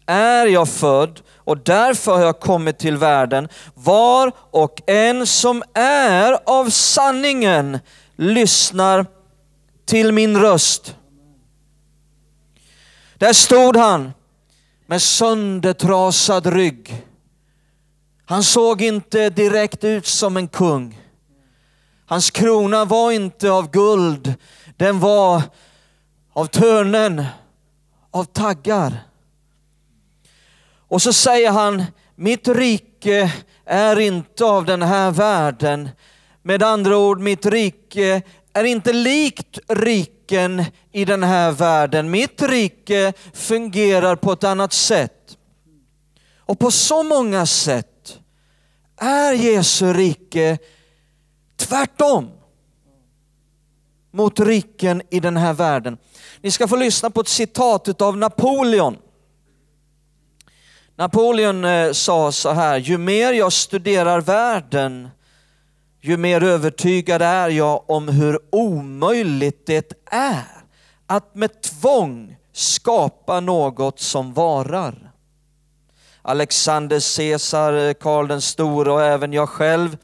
är 0.06 0.46
jag 0.46 0.68
född 0.68 1.20
och 1.36 1.58
därför 1.58 2.12
har 2.12 2.20
jag 2.20 2.40
kommit 2.40 2.78
till 2.78 2.96
världen. 2.96 3.48
Var 3.74 4.32
och 4.36 4.90
en 4.90 5.26
som 5.26 5.62
är 5.74 6.38
av 6.46 6.70
sanningen 6.70 7.78
lyssnar 8.16 9.06
till 9.86 10.12
min 10.12 10.36
röst. 10.36 10.96
Där 13.18 13.32
stod 13.32 13.76
han 13.76 14.12
med 14.86 15.02
söndertrasad 15.02 16.46
rygg. 16.46 17.06
Han 18.26 18.42
såg 18.42 18.82
inte 18.82 19.30
direkt 19.30 19.84
ut 19.84 20.06
som 20.06 20.36
en 20.36 20.48
kung. 20.48 21.00
Hans 22.06 22.30
krona 22.30 22.84
var 22.84 23.12
inte 23.12 23.50
av 23.50 23.70
guld, 23.70 24.34
den 24.76 25.00
var 25.00 25.42
av 26.32 26.46
törnen, 26.46 27.24
av 28.10 28.24
taggar. 28.24 29.02
Och 30.94 31.02
så 31.02 31.12
säger 31.12 31.50
han, 31.50 31.84
mitt 32.14 32.48
rike 32.48 33.32
är 33.64 34.00
inte 34.00 34.44
av 34.44 34.64
den 34.64 34.82
här 34.82 35.10
världen. 35.10 35.88
Med 36.42 36.62
andra 36.62 36.98
ord, 36.98 37.20
mitt 37.20 37.46
rike 37.46 38.22
är 38.52 38.64
inte 38.64 38.92
likt 38.92 39.58
riken 39.68 40.64
i 40.92 41.04
den 41.04 41.22
här 41.22 41.52
världen. 41.52 42.10
Mitt 42.10 42.42
rike 42.42 43.12
fungerar 43.32 44.16
på 44.16 44.32
ett 44.32 44.44
annat 44.44 44.72
sätt. 44.72 45.36
Och 46.38 46.58
på 46.58 46.70
så 46.70 47.02
många 47.02 47.46
sätt 47.46 48.18
är 48.96 49.32
Jesu 49.32 49.92
rike 49.92 50.58
tvärtom 51.56 52.30
mot 54.10 54.40
riken 54.40 55.02
i 55.10 55.20
den 55.20 55.36
här 55.36 55.52
världen. 55.52 55.98
Ni 56.40 56.50
ska 56.50 56.68
få 56.68 56.76
lyssna 56.76 57.10
på 57.10 57.20
ett 57.20 57.28
citat 57.28 58.02
av 58.02 58.16
Napoleon. 58.16 58.96
Napoleon 60.96 61.64
eh, 61.64 61.92
sa 61.92 62.32
så 62.32 62.50
här, 62.50 62.78
ju 62.78 62.98
mer 62.98 63.32
jag 63.32 63.52
studerar 63.52 64.20
världen, 64.20 65.08
ju 66.00 66.16
mer 66.16 66.42
övertygad 66.42 67.22
är 67.22 67.48
jag 67.48 67.90
om 67.90 68.08
hur 68.08 68.38
omöjligt 68.52 69.66
det 69.66 69.92
är 70.10 70.64
att 71.06 71.34
med 71.34 71.62
tvång 71.62 72.36
skapa 72.52 73.40
något 73.40 74.00
som 74.00 74.32
varar. 74.32 75.10
Alexander 76.22 77.16
Caesar, 77.16 77.72
eh, 77.72 77.92
Karl 77.94 78.28
den 78.28 78.40
store 78.40 78.92
och 78.92 79.02
även 79.02 79.32
jag 79.32 79.48
själv 79.48 79.96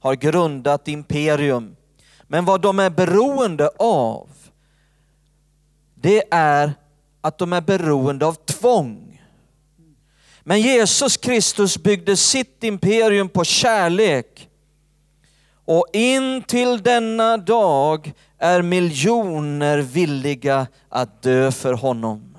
har 0.00 0.14
grundat 0.14 0.88
imperium. 0.88 1.76
Men 2.22 2.44
vad 2.44 2.60
de 2.60 2.78
är 2.78 2.90
beroende 2.90 3.70
av, 3.78 4.28
det 5.94 6.24
är 6.30 6.72
att 7.20 7.38
de 7.38 7.52
är 7.52 7.60
beroende 7.60 8.26
av 8.26 8.34
tvång. 8.34 9.09
Men 10.44 10.60
Jesus 10.60 11.16
Kristus 11.16 11.78
byggde 11.78 12.16
sitt 12.16 12.64
imperium 12.64 13.28
på 13.28 13.44
kärlek. 13.44 14.48
Och 15.64 15.86
in 15.92 16.42
till 16.42 16.82
denna 16.82 17.36
dag 17.36 18.12
är 18.38 18.62
miljoner 18.62 19.78
villiga 19.78 20.66
att 20.88 21.22
dö 21.22 21.52
för 21.52 21.72
honom. 21.72 22.36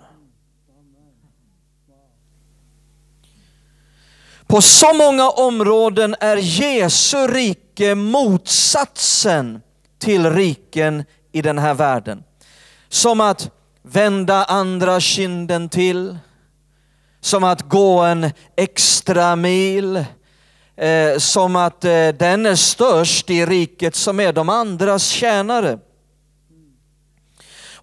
På 4.48 4.62
så 4.62 4.94
många 4.94 5.30
områden 5.30 6.16
är 6.20 6.38
Jesu 6.38 7.18
rike 7.18 7.96
motsatsen 7.96 9.62
till 10.00 10.30
riken 10.30 11.04
i 11.32 11.42
den 11.42 11.58
här 11.60 11.74
världen. 11.74 12.24
Som 12.90 13.22
att 13.22 13.50
vända 13.82 14.44
andra 14.44 15.00
kinden 15.00 15.70
till, 15.70 16.18
som 17.22 17.44
att 17.44 17.62
gå 17.62 18.00
en 18.00 18.32
extra 18.58 19.36
mil, 19.36 20.06
eh, 20.78 21.18
som 21.18 21.56
att 21.56 21.86
eh, 21.86 22.08
den 22.08 22.46
är 22.46 22.56
störst 22.56 23.30
i 23.30 23.46
riket 23.46 23.96
som 23.96 24.20
är 24.20 24.34
de 24.34 24.50
andras 24.50 25.08
tjänare. 25.08 25.80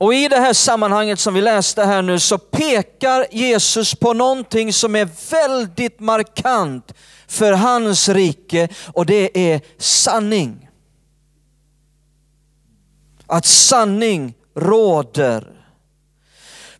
Och 0.00 0.14
i 0.14 0.28
det 0.28 0.36
här 0.36 0.52
sammanhanget 0.52 1.18
som 1.18 1.34
vi 1.34 1.40
läste 1.40 1.84
här 1.84 2.02
nu 2.02 2.18
så 2.18 2.38
pekar 2.38 3.26
Jesus 3.30 3.94
på 3.94 4.12
någonting 4.12 4.72
som 4.72 4.96
är 4.96 5.08
väldigt 5.30 6.00
markant 6.00 6.94
för 7.26 7.52
hans 7.52 8.08
rike 8.08 8.68
och 8.92 9.06
det 9.06 9.52
är 9.52 9.60
sanning. 9.78 10.68
Att 13.26 13.46
sanning 13.46 14.34
råder. 14.56 15.58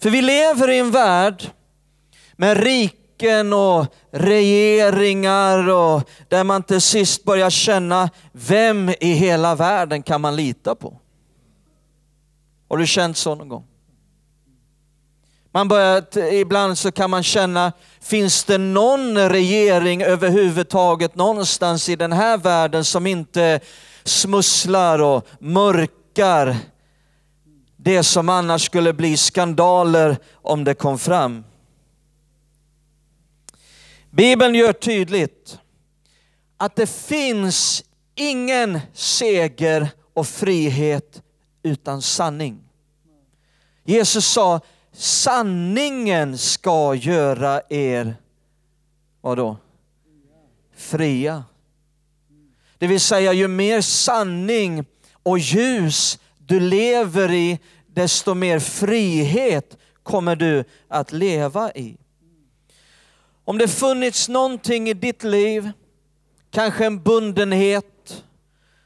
För 0.03 0.11
vi 0.11 0.23
lever 0.23 0.71
i 0.71 0.79
en 0.79 0.91
värld 0.91 1.51
med 2.41 2.57
riken 2.57 3.53
och 3.53 3.87
regeringar 4.11 5.69
och 5.69 6.09
där 6.29 6.45
man 6.45 6.63
till 6.63 6.81
sist 6.81 7.25
börjar 7.25 7.51
känna, 7.51 8.11
vem 8.33 8.89
i 8.89 9.13
hela 9.13 9.55
världen 9.55 10.03
kan 10.03 10.21
man 10.21 10.37
lita 10.37 10.75
på? 10.75 11.01
Har 12.69 12.77
du 12.77 12.87
känt 12.87 13.17
så 13.17 13.35
någon 13.35 13.49
gång? 13.49 13.65
Man 15.53 15.69
börjar, 15.69 16.19
ibland 16.33 16.79
så 16.79 16.93
kan 16.93 17.11
man 17.11 17.23
känna, 17.23 17.73
finns 18.01 18.45
det 18.45 18.59
någon 18.59 19.19
regering 19.19 20.03
överhuvudtaget 20.03 21.15
någonstans 21.15 21.89
i 21.89 21.97
den 21.97 22.13
här 22.13 22.39
världen 22.39 22.85
som 22.85 23.07
inte 23.07 23.61
smusslar 24.05 25.03
och 25.03 25.27
mörkar 25.41 26.57
det 27.77 28.03
som 28.03 28.29
annars 28.29 28.67
skulle 28.67 28.93
bli 28.93 29.17
skandaler 29.17 30.17
om 30.35 30.65
det 30.65 30.75
kom 30.75 30.99
fram? 30.99 31.45
Bibeln 34.19 34.55
gör 34.55 34.73
tydligt 34.73 35.59
att 36.57 36.77
det 36.77 36.91
finns 36.91 37.85
ingen 38.15 38.81
seger 38.93 39.89
och 40.15 40.27
frihet 40.27 41.23
utan 41.63 42.03
sanning. 42.03 42.59
Jesus 43.85 44.27
sa, 44.27 44.61
sanningen 44.93 46.39
ska 46.39 46.95
göra 46.95 47.63
er, 47.69 48.17
vadå? 49.21 49.57
Fria. 50.77 51.45
Det 52.79 52.87
vill 52.87 53.01
säga, 53.01 53.33
ju 53.33 53.49
mer 53.49 53.81
sanning 53.81 54.85
och 55.23 55.39
ljus 55.39 56.19
du 56.39 56.61
lever 56.61 57.33
i, 57.33 57.59
desto 57.87 58.35
mer 58.35 58.59
frihet 58.59 59.77
kommer 60.03 60.37
du 60.37 60.65
att 60.89 61.13
leva 61.13 61.73
i. 61.73 61.97
Om 63.49 63.59
det 63.59 63.69
funnits 63.69 64.29
någonting 64.29 64.89
i 64.89 64.95
ditt 64.95 65.25
liv, 65.25 65.71
kanske 66.51 66.87
en 66.87 67.03
bundenhet 67.03 68.25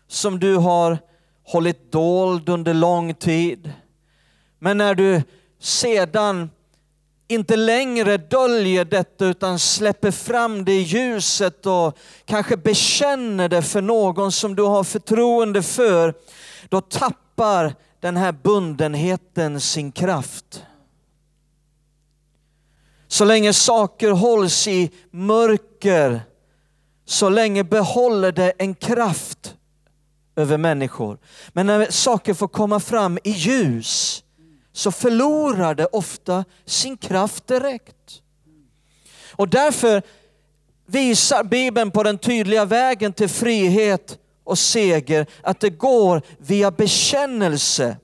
som 0.08 0.40
du 0.40 0.56
har 0.56 0.98
hållit 1.44 1.92
dold 1.92 2.48
under 2.48 2.74
lång 2.74 3.14
tid. 3.14 3.72
Men 4.58 4.78
när 4.78 4.94
du 4.94 5.22
sedan 5.60 6.50
inte 7.28 7.56
längre 7.56 8.16
döljer 8.16 8.84
detta 8.84 9.24
utan 9.24 9.58
släpper 9.58 10.10
fram 10.10 10.64
det 10.64 10.72
i 10.72 10.82
ljuset 10.82 11.66
och 11.66 11.98
kanske 12.24 12.56
bekänner 12.56 13.48
det 13.48 13.62
för 13.62 13.82
någon 13.82 14.32
som 14.32 14.56
du 14.56 14.62
har 14.62 14.84
förtroende 14.84 15.62
för, 15.62 16.14
då 16.68 16.80
tappar 16.80 17.74
den 18.00 18.16
här 18.16 18.32
bundenheten 18.32 19.60
sin 19.60 19.92
kraft. 19.92 20.62
Så 23.12 23.24
länge 23.24 23.52
saker 23.52 24.10
hålls 24.10 24.68
i 24.68 24.90
mörker, 25.10 26.20
så 27.04 27.28
länge 27.28 27.64
behåller 27.64 28.32
det 28.32 28.52
en 28.58 28.74
kraft 28.74 29.54
över 30.36 30.58
människor. 30.58 31.18
Men 31.52 31.66
när 31.66 31.90
saker 31.90 32.34
får 32.34 32.48
komma 32.48 32.80
fram 32.80 33.18
i 33.24 33.30
ljus 33.30 34.24
så 34.72 34.92
förlorar 34.92 35.74
det 35.74 35.86
ofta 35.86 36.44
sin 36.64 36.96
kraft 36.96 37.46
direkt. 37.46 38.22
Och 39.32 39.48
därför 39.48 40.02
visar 40.86 41.44
Bibeln 41.44 41.90
på 41.90 42.02
den 42.02 42.18
tydliga 42.18 42.64
vägen 42.64 43.12
till 43.12 43.28
frihet 43.28 44.18
och 44.44 44.58
seger 44.58 45.26
att 45.42 45.60
det 45.60 45.70
går 45.70 46.22
via 46.38 46.70
bekännelse 46.70 47.96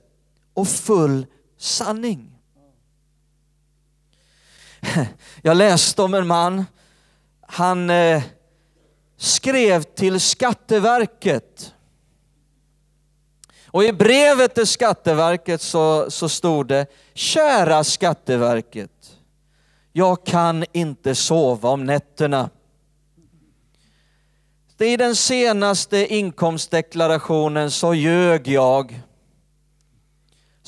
och 0.53 0.67
full 0.67 1.25
sanning. 1.57 2.28
Jag 5.41 5.57
läste 5.57 6.01
om 6.01 6.13
en 6.13 6.27
man, 6.27 6.65
han 7.41 7.89
eh, 7.89 8.23
skrev 9.17 9.83
till 9.83 10.19
Skatteverket 10.19 11.73
och 13.71 13.83
i 13.83 13.93
brevet 13.93 14.55
till 14.55 14.67
Skatteverket 14.67 15.61
så, 15.61 16.11
så 16.11 16.29
stod 16.29 16.67
det, 16.67 16.85
kära 17.13 17.83
Skatteverket, 17.83 19.17
jag 19.93 20.25
kan 20.25 20.65
inte 20.71 21.15
sova 21.15 21.69
om 21.69 21.85
nätterna. 21.85 22.49
I 24.79 24.97
den 24.97 25.15
senaste 25.15 26.13
inkomstdeklarationen 26.13 27.71
så 27.71 27.93
ljög 27.93 28.47
jag. 28.47 29.01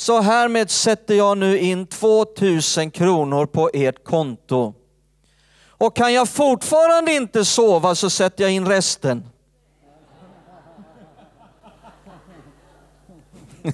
Så 0.01 0.21
härmed 0.21 0.71
sätter 0.71 1.15
jag 1.15 1.37
nu 1.37 1.59
in 1.59 1.87
2000 1.87 2.91
kronor 2.91 3.45
på 3.45 3.69
ert 3.73 4.03
konto. 4.03 4.73
Och 5.67 5.95
kan 5.95 6.13
jag 6.13 6.29
fortfarande 6.29 7.13
inte 7.13 7.45
sova 7.45 7.95
så 7.95 8.09
sätter 8.09 8.43
jag 8.43 8.53
in 8.53 8.67
resten. 8.67 9.29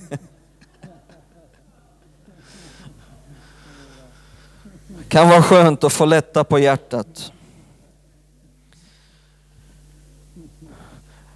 kan 5.10 5.30
vara 5.30 5.44
skönt 5.44 5.84
att 5.84 5.94
få 5.94 6.06
lätta 6.06 6.44
på 6.44 6.60
hjärtat. 6.60 7.32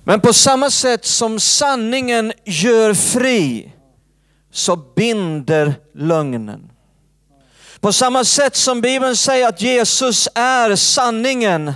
Men 0.03 0.21
på 0.21 0.33
samma 0.33 0.69
sätt 0.69 1.05
som 1.05 1.39
sanningen 1.39 2.33
gör 2.45 2.93
fri 2.93 3.71
så 4.51 4.75
binder 4.75 5.73
lögnen. 5.93 6.71
På 7.79 7.93
samma 7.93 8.23
sätt 8.23 8.55
som 8.55 8.81
Bibeln 8.81 9.15
säger 9.15 9.47
att 9.47 9.61
Jesus 9.61 10.27
är 10.35 10.75
sanningen, 10.75 11.73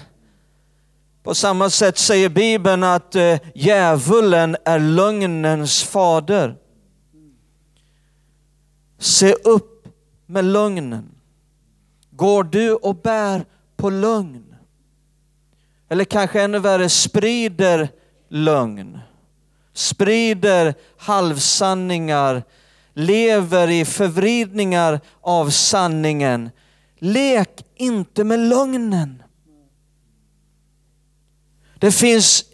på 1.24 1.36
samma 1.36 1.70
sätt 1.70 1.98
säger 1.98 2.30
Bibeln 2.30 2.84
att 2.84 3.16
eh, 3.16 3.38
djävulen 3.56 4.58
är 4.66 4.80
lögnens 4.80 5.84
fader. 5.84 6.56
Se 9.00 9.34
upp 9.34 9.88
med 10.26 10.46
lögnen. 10.46 11.12
Går 12.12 12.44
du 12.44 12.74
och 12.74 12.96
bär 12.96 13.46
på 13.76 13.90
lögn? 13.90 14.56
Eller 15.90 16.04
kanske 16.04 16.42
ännu 16.42 16.60
värre, 16.60 16.90
sprider 16.90 17.90
lögn. 18.30 19.00
Sprider 19.74 20.74
halvsanningar, 20.98 22.44
lever 22.96 23.70
i 23.70 23.86
förvridningar 23.86 25.00
av 25.22 25.50
sanningen. 25.50 26.50
Lek 27.00 27.66
inte 27.76 28.24
med 28.24 28.40
lögnen. 28.40 29.24
Det 31.80 31.92
finns 31.92 32.46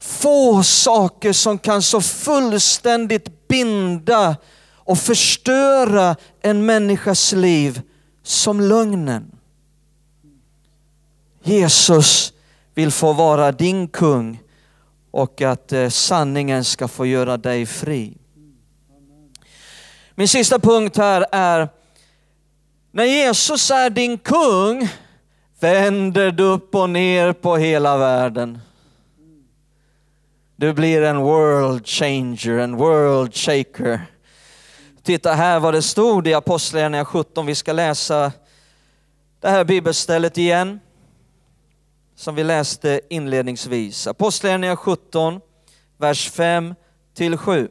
få 0.00 0.62
saker 0.62 1.32
som 1.32 1.58
kan 1.58 1.82
så 1.82 2.00
fullständigt 2.00 3.48
binda 3.48 4.36
och 4.74 4.98
förstöra 4.98 6.16
en 6.42 6.66
människas 6.66 7.32
liv 7.32 7.82
som 8.22 8.60
lögnen. 8.60 9.36
Jesus 11.42 12.32
vill 12.74 12.90
få 12.90 13.12
vara 13.12 13.52
din 13.52 13.88
kung 13.88 14.42
och 15.10 15.42
att 15.42 15.72
eh, 15.72 15.88
sanningen 15.88 16.64
ska 16.64 16.88
få 16.88 17.06
göra 17.06 17.36
dig 17.36 17.66
fri. 17.66 18.19
Min 20.14 20.28
sista 20.28 20.58
punkt 20.58 20.96
här 20.96 21.26
är, 21.32 21.68
när 22.92 23.04
Jesus 23.04 23.70
är 23.70 23.90
din 23.90 24.18
kung 24.18 24.88
vänder 25.60 26.30
du 26.30 26.42
upp 26.42 26.74
och 26.74 26.90
ner 26.90 27.32
på 27.32 27.56
hela 27.56 27.98
världen. 27.98 28.58
Du 30.56 30.72
blir 30.72 31.02
en 31.02 31.18
world 31.18 31.86
changer, 31.86 32.58
en 32.58 32.76
world 32.76 33.34
shaker. 33.34 34.00
Titta 35.02 35.32
här 35.32 35.60
vad 35.60 35.74
det 35.74 35.82
stod 35.82 36.28
i 36.28 36.34
Apostlagärningarna 36.34 37.04
17. 37.04 37.46
Vi 37.46 37.54
ska 37.54 37.72
läsa 37.72 38.32
det 39.40 39.48
här 39.48 39.64
bibelstället 39.64 40.38
igen. 40.38 40.80
Som 42.14 42.34
vi 42.34 42.44
läste 42.44 43.00
inledningsvis. 43.10 44.06
Apostlagärningarna 44.06 44.76
17, 44.76 45.40
vers 45.98 46.30
5 46.30 46.74
till 47.14 47.36
7. 47.36 47.68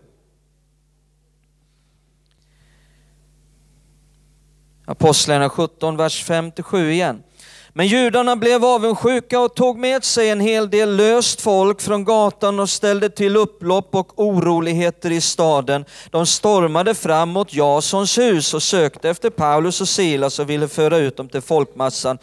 Apostlagärningarna 4.89 5.49
17, 5.49 5.97
vers 5.97 6.25
5-7 6.25 6.89
igen. 6.89 7.23
Men 7.69 7.87
judarna 7.87 8.35
blev 8.35 8.65
avundsjuka 8.65 9.39
och 9.39 9.55
tog 9.55 9.77
med 9.77 10.03
sig 10.03 10.29
en 10.29 10.39
hel 10.39 10.69
del 10.69 10.95
löst 10.95 11.41
folk 11.41 11.81
från 11.81 12.05
gatan 12.05 12.59
och 12.59 12.69
ställde 12.69 13.09
till 13.09 13.37
upplopp 13.37 13.95
och 13.95 14.13
oroligheter 14.15 15.11
i 15.11 15.21
staden. 15.21 15.85
De 16.09 16.25
stormade 16.25 16.95
fram 16.95 17.29
mot 17.29 17.53
Jasons 17.53 18.17
hus 18.17 18.53
och 18.53 18.63
sökte 18.63 19.09
efter 19.09 19.29
Paulus 19.29 19.81
och 19.81 19.89
Silas 19.89 20.39
och 20.39 20.49
ville 20.49 20.67
föra 20.67 20.97
ut 20.97 21.17
dem 21.17 21.29
till 21.29 21.41
folkmassan. 21.41 22.17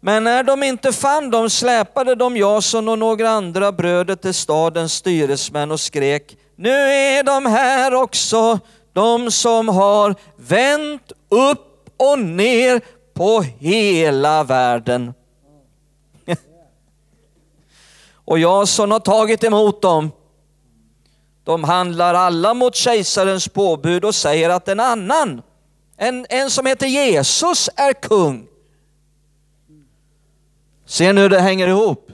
Men 0.00 0.24
när 0.24 0.42
de 0.42 0.62
inte 0.62 0.92
fann 0.92 1.30
dem 1.30 1.50
släpade 1.50 2.14
de 2.14 2.36
Jason 2.36 2.88
och 2.88 2.98
några 2.98 3.30
andra 3.30 3.72
bröder 3.72 4.16
till 4.16 4.34
stadens 4.34 4.92
styresmän 4.92 5.70
och 5.70 5.80
skrek, 5.80 6.36
nu 6.56 6.74
är 6.90 7.22
de 7.22 7.46
här 7.46 7.94
också, 7.94 8.58
de 8.92 9.30
som 9.30 9.68
har 9.68 10.14
vänt 10.36 11.12
upp 11.30 11.65
och 11.96 12.18
ner 12.18 12.80
på 13.14 13.40
hela 13.40 14.44
världen. 14.44 15.14
Och 18.24 18.38
jag 18.38 18.68
som 18.68 18.90
har 18.90 19.00
tagit 19.00 19.44
emot 19.44 19.82
dem. 19.82 20.10
De 21.44 21.64
handlar 21.64 22.14
alla 22.14 22.54
mot 22.54 22.74
kejsarens 22.74 23.48
påbud 23.48 24.04
och 24.04 24.14
säger 24.14 24.50
att 24.50 24.68
en 24.68 24.80
annan, 24.80 25.42
en, 25.96 26.26
en 26.28 26.50
som 26.50 26.66
heter 26.66 26.86
Jesus 26.86 27.70
är 27.76 27.92
kung. 27.92 28.46
Ser 30.86 31.12
ni 31.12 31.20
hur 31.20 31.28
det 31.28 31.40
hänger 31.40 31.68
ihop? 31.68 32.12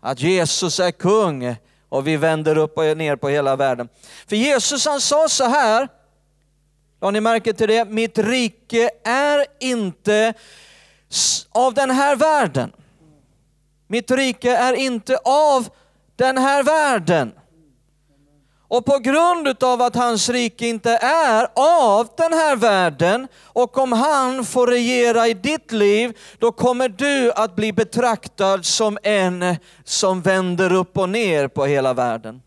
Att 0.00 0.20
Jesus 0.20 0.80
är 0.80 0.90
kung 0.90 1.56
och 1.88 2.06
vi 2.06 2.16
vänder 2.16 2.58
upp 2.58 2.78
och 2.78 2.96
ner 2.96 3.16
på 3.16 3.28
hela 3.28 3.56
världen. 3.56 3.88
För 4.26 4.36
Jesus 4.36 4.86
han 4.86 5.00
sa 5.00 5.28
så 5.28 5.44
här, 5.44 5.88
har 7.04 7.12
ni 7.12 7.20
märke 7.20 7.52
till 7.52 7.68
det? 7.68 7.84
Mitt 7.84 8.18
rike 8.18 8.90
är 9.04 9.46
inte 9.60 10.34
av 11.52 11.74
den 11.74 11.90
här 11.90 12.16
världen. 12.16 12.72
Mitt 13.88 14.10
rike 14.10 14.56
är 14.56 14.72
inte 14.72 15.16
av 15.24 15.68
den 16.16 16.38
här 16.38 16.62
världen. 16.62 17.32
Och 18.68 18.84
på 18.84 18.98
grund 18.98 19.64
av 19.64 19.82
att 19.82 19.96
hans 19.96 20.28
rike 20.28 20.66
inte 20.66 20.90
är 21.02 21.48
av 21.54 22.08
den 22.16 22.32
här 22.32 22.56
världen 22.56 23.28
och 23.42 23.78
om 23.78 23.92
han 23.92 24.44
får 24.44 24.66
regera 24.66 25.28
i 25.28 25.34
ditt 25.34 25.72
liv, 25.72 26.18
då 26.38 26.52
kommer 26.52 26.88
du 26.88 27.32
att 27.32 27.56
bli 27.56 27.72
betraktad 27.72 28.64
som 28.64 28.98
en 29.02 29.56
som 29.84 30.22
vänder 30.22 30.72
upp 30.72 30.98
och 30.98 31.08
ner 31.08 31.48
på 31.48 31.64
hela 31.64 31.94
världen. 31.94 32.43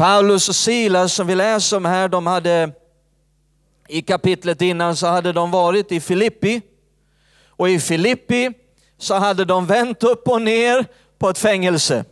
Paulus 0.00 0.48
och 0.48 0.56
Silas 0.56 1.14
som 1.14 1.26
vi 1.26 1.34
läser 1.34 1.76
om 1.76 1.84
här, 1.84 2.08
de 2.08 2.26
hade 2.26 2.70
i 3.88 4.02
kapitlet 4.02 4.62
innan 4.62 4.96
så 4.96 5.06
hade 5.06 5.32
de 5.32 5.50
varit 5.50 5.92
i 5.92 6.00
Filippi. 6.00 6.62
Och 7.46 7.68
i 7.68 7.80
Filippi 7.80 8.52
så 8.98 9.14
hade 9.14 9.44
de 9.44 9.66
vänt 9.66 10.02
upp 10.02 10.28
och 10.28 10.42
ner 10.42 10.86
på 11.18 11.28
ett 11.28 11.38
fängelse. 11.38 12.04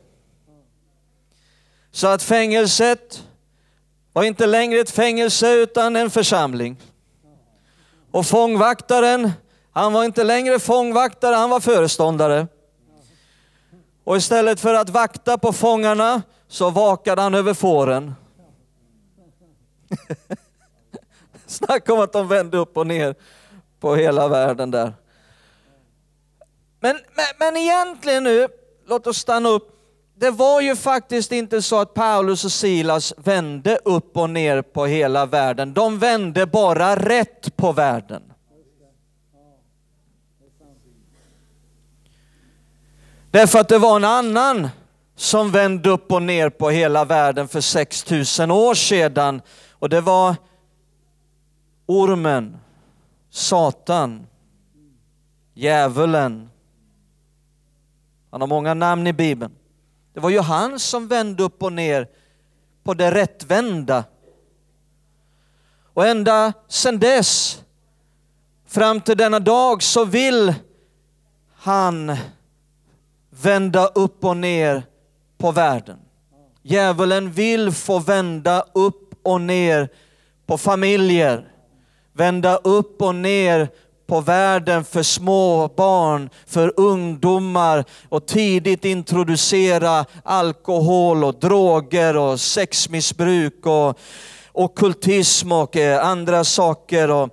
Så 1.93 2.07
att 2.07 2.23
fängelset 2.23 3.23
var 4.13 4.23
inte 4.23 4.47
längre 4.47 4.81
ett 4.81 4.91
fängelse 4.91 5.53
utan 5.53 5.97
en 5.97 6.11
församling. 6.11 6.77
Och 8.11 8.27
fångvaktaren, 8.27 9.33
han 9.73 9.93
var 9.93 10.05
inte 10.05 10.25
längre 10.25 10.59
fångvaktare, 10.59 11.35
han 11.35 11.51
var 11.51 11.61
föreståndare. 11.61 12.47
Och 14.05 14.17
istället 14.17 14.61
för 14.61 14.75
att 14.75 14.91
vakta 14.91 15.39
på 15.39 15.53
fångarna 15.53 16.23
så 16.49 16.71
vakade 16.71 17.23
han 17.23 17.35
över 17.35 17.55
fåren. 17.55 18.15
Snacka 21.47 21.93
om 21.93 22.01
att 22.01 22.13
de 22.13 22.29
vände 22.29 22.59
upp 22.59 22.77
och 22.77 22.87
ner 22.87 23.15
på 23.81 23.95
hela 23.97 24.29
världen 24.29 24.71
där. 24.71 24.93
Men, 26.81 26.97
men, 27.17 27.27
men 27.39 27.57
egentligen 27.57 28.25
nu, 28.25 28.49
låt 28.87 29.07
oss 29.07 29.19
stanna 29.19 29.49
upp. 29.49 29.75
Det 30.15 30.31
var 30.31 30.61
ju 30.61 30.77
faktiskt 30.77 31.33
inte 31.33 31.63
så 31.63 31.81
att 31.81 31.95
Paulus 31.95 32.45
och 32.45 32.53
Silas 32.53 33.15
vände 33.17 33.79
upp 33.85 34.17
och 34.17 34.31
ner 34.31 34.63
på 34.63 34.87
hela 34.87 35.27
världen. 35.27 35.75
De 35.75 35.99
vände 35.99 36.47
bara 36.47 36.97
rätt 36.97 37.57
på 37.57 37.73
världen. 37.73 38.23
Därför 43.31 43.59
att 43.59 43.69
det 43.69 43.79
var 43.79 43.97
en 43.97 44.05
annan 44.05 44.69
som 45.19 45.51
vände 45.51 45.91
upp 45.91 46.13
och 46.13 46.23
ner 46.23 46.51
på 46.51 46.71
hela 46.71 47.05
världen 47.05 47.49
för 47.49 47.61
6000 47.61 48.51
år 48.51 48.75
sedan. 48.75 49.43
Och 49.73 49.89
det 49.89 50.01
var 50.01 50.37
ormen, 51.87 52.57
Satan, 53.31 54.27
djävulen. 55.55 56.51
Han 58.31 58.41
har 58.41 58.49
många 58.49 58.75
namn 58.75 59.07
i 59.07 59.13
Bibeln. 59.13 59.55
Det 60.13 60.21
var 60.21 60.31
ju 60.31 60.41
han 60.41 60.79
som 60.79 61.09
vände 61.09 61.43
upp 61.43 61.63
och 61.63 61.73
ner 61.73 62.09
på 62.83 62.95
det 62.95 63.11
rättvända. 63.11 64.05
Och 65.83 66.07
ända 66.07 66.53
sedan 66.69 66.99
dess, 66.99 67.63
fram 68.67 69.01
till 69.01 69.17
denna 69.17 69.41
dag, 69.41 69.83
så 69.83 70.05
vill 70.05 70.55
han 71.55 72.17
vända 73.31 73.87
upp 73.87 74.25
och 74.25 74.37
ner 74.37 74.83
på 75.39 75.53
världen. 75.53 75.99
Djävulen 76.63 77.33
vill 77.33 77.73
få 77.73 77.99
vända 77.99 78.65
upp 78.75 79.15
och 79.23 79.41
ner 79.41 79.89
på 80.47 80.59
familjer, 80.59 81.49
vända 82.13 82.57
upp 82.57 83.03
och 83.03 83.15
ner 83.15 83.69
på 84.07 84.21
världen 84.21 84.85
för 84.85 85.03
små 85.03 85.69
barn, 85.77 86.31
för 86.47 86.73
ungdomar 86.77 87.85
och 88.09 88.27
tidigt 88.27 88.85
introducera 88.85 90.05
alkohol 90.23 91.25
och 91.25 91.35
droger 91.35 92.17
och 92.17 92.41
sexmissbruk 92.41 93.67
och 93.67 93.99
okultism 94.53 95.53
och 95.53 95.77
och 95.77 96.05
andra 96.05 96.45
saker. 96.45 97.11
Och 97.11 97.29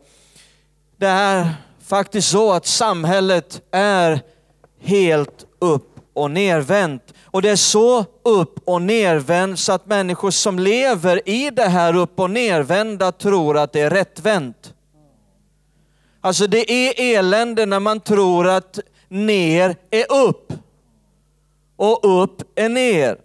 det 0.97 1.07
är 1.07 1.49
faktiskt 1.85 2.29
så 2.29 2.53
att 2.53 2.65
samhället 2.65 3.61
är 3.71 4.21
helt 4.81 5.45
upp 5.59 5.99
och 6.13 6.31
nervänt. 6.31 7.13
Och 7.35 7.41
det 7.41 7.49
är 7.49 7.55
så 7.55 8.05
upp 8.23 8.59
och 8.65 8.81
nervänt 8.81 9.59
så 9.59 9.71
att 9.71 9.85
människor 9.85 10.31
som 10.31 10.59
lever 10.59 11.29
i 11.29 11.49
det 11.49 11.65
här 11.65 11.95
upp 11.95 12.19
och 12.19 12.29
nervända 12.29 13.11
tror 13.11 13.57
att 13.57 13.73
det 13.73 13.81
är 13.81 13.89
rättvänt. 13.89 14.73
Alltså 16.21 16.47
det 16.47 16.71
är 16.71 17.17
elände 17.17 17.65
när 17.65 17.79
man 17.79 17.99
tror 17.99 18.47
att 18.47 18.79
ner 19.07 19.75
är 19.91 20.11
upp 20.11 20.53
och 21.75 22.23
upp 22.23 22.59
är 22.59 22.69
ner. 22.69 23.17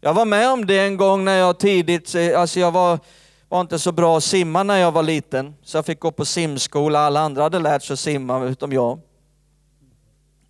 Jag 0.00 0.14
var 0.14 0.24
med 0.24 0.50
om 0.50 0.66
det 0.66 0.78
en 0.78 0.96
gång 0.96 1.24
när 1.24 1.36
jag 1.36 1.58
tidigt, 1.58 2.14
alltså 2.36 2.60
jag 2.60 2.72
var, 2.72 2.98
var 3.48 3.60
inte 3.60 3.78
så 3.78 3.92
bra 3.92 4.16
att 4.16 4.24
simma 4.24 4.62
när 4.62 4.76
jag 4.76 4.92
var 4.92 5.02
liten. 5.02 5.54
Så 5.62 5.78
jag 5.78 5.86
fick 5.86 6.00
gå 6.00 6.10
på 6.10 6.24
simskola. 6.24 7.00
Alla 7.00 7.20
andra 7.20 7.42
hade 7.42 7.58
lärt 7.58 7.82
sig 7.82 7.96
simma 7.96 8.44
utom 8.44 8.72
jag. 8.72 9.00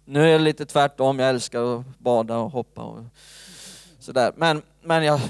Nu 0.09 0.29
är 0.29 0.33
det 0.33 0.45
lite 0.45 0.67
tvärtom. 0.67 1.19
Jag 1.19 1.29
älskar 1.29 1.79
att 1.79 1.99
bada 1.99 2.37
och 2.37 2.51
hoppa 2.51 2.83
och 2.83 3.05
sådär. 3.99 4.33
Men, 4.37 4.63
men 4.83 5.05
jag 5.05 5.21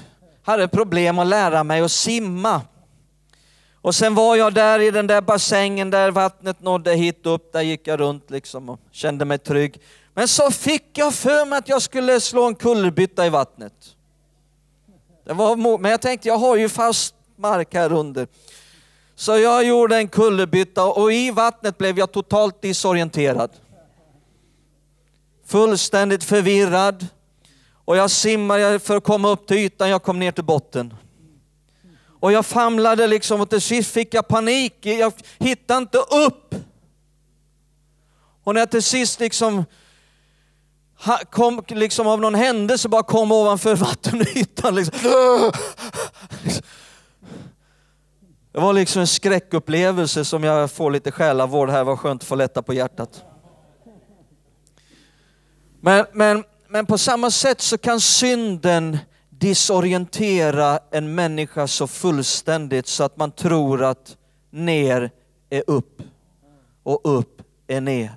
hade 0.42 0.68
problem 0.68 1.18
att 1.18 1.26
lära 1.26 1.64
mig 1.64 1.80
att 1.80 1.92
simma. 1.92 2.62
Och 3.74 3.94
sen 3.94 4.14
var 4.14 4.36
jag 4.36 4.54
där 4.54 4.80
i 4.80 4.90
den 4.90 5.06
där 5.06 5.20
bassängen 5.20 5.90
där 5.90 6.10
vattnet 6.10 6.60
nådde 6.60 6.94
hit 6.94 7.26
upp. 7.26 7.52
Där 7.52 7.62
gick 7.62 7.86
jag 7.86 8.00
runt 8.00 8.30
liksom 8.30 8.68
och 8.68 8.80
kände 8.90 9.24
mig 9.24 9.38
trygg. 9.38 9.80
Men 10.14 10.28
så 10.28 10.50
fick 10.50 10.98
jag 10.98 11.14
för 11.14 11.46
mig 11.46 11.58
att 11.58 11.68
jag 11.68 11.82
skulle 11.82 12.20
slå 12.20 12.46
en 12.46 12.54
kullerbytta 12.54 13.26
i 13.26 13.30
vattnet. 13.30 13.72
Det 15.24 15.32
var, 15.32 15.78
men 15.78 15.90
jag 15.90 16.00
tänkte, 16.00 16.28
jag 16.28 16.38
har 16.38 16.56
ju 16.56 16.68
fast 16.68 17.14
mark 17.36 17.74
här 17.74 17.92
under. 17.92 18.28
Så 19.14 19.38
jag 19.38 19.64
gjorde 19.64 19.96
en 19.96 20.08
kullerbytta 20.08 20.84
och 20.84 21.12
i 21.12 21.30
vattnet 21.30 21.78
blev 21.78 21.98
jag 21.98 22.12
totalt 22.12 22.62
disorienterad. 22.62 23.50
Fullständigt 25.46 26.24
förvirrad. 26.24 27.06
Och 27.84 27.96
jag 27.96 28.10
simmade 28.10 28.78
för 28.78 28.96
att 28.96 29.04
komma 29.04 29.28
upp 29.28 29.46
till 29.46 29.56
ytan, 29.56 29.90
jag 29.90 30.02
kom 30.02 30.18
ner 30.18 30.32
till 30.32 30.44
botten. 30.44 30.94
Och 32.20 32.32
jag 32.32 32.46
famlade 32.46 33.06
liksom 33.06 33.40
och 33.40 33.50
till 33.50 33.60
sist 33.60 33.92
fick 33.92 34.14
jag 34.14 34.28
panik, 34.28 34.74
jag 34.80 35.12
hittade 35.38 35.78
inte 35.78 35.98
upp. 35.98 36.54
Och 38.44 38.54
när 38.54 38.60
jag 38.60 38.70
till 38.70 38.82
sist 38.82 39.20
liksom 39.20 39.64
kom 41.30 41.62
liksom 41.68 42.06
av 42.06 42.20
någon 42.20 42.34
händelse 42.34 42.88
bara 42.88 43.02
kom 43.02 43.32
ovanför 43.32 43.76
vattenytan. 43.76 44.74
Liksom. 44.74 44.98
Det 48.52 48.60
var 48.60 48.72
liksom 48.72 49.00
en 49.00 49.06
skräckupplevelse 49.06 50.24
som 50.24 50.44
jag 50.44 50.70
får 50.70 50.90
lite 50.90 51.12
själavård 51.12 51.70
här, 51.70 51.84
var 51.84 51.96
skönt 51.96 52.22
att 52.22 52.28
få 52.28 52.34
lätta 52.34 52.62
på 52.62 52.74
hjärtat. 52.74 53.24
Men, 55.86 56.06
men, 56.12 56.44
men 56.68 56.86
på 56.86 56.98
samma 56.98 57.30
sätt 57.30 57.60
så 57.60 57.78
kan 57.78 58.00
synden 58.00 58.98
disorientera 59.30 60.78
en 60.90 61.14
människa 61.14 61.66
så 61.66 61.86
fullständigt 61.86 62.86
så 62.86 63.04
att 63.04 63.16
man 63.16 63.30
tror 63.30 63.84
att 63.84 64.16
ner 64.50 65.10
är 65.50 65.62
upp 65.66 66.02
och 66.82 67.00
upp 67.04 67.42
är 67.66 67.80
ner. 67.80 68.14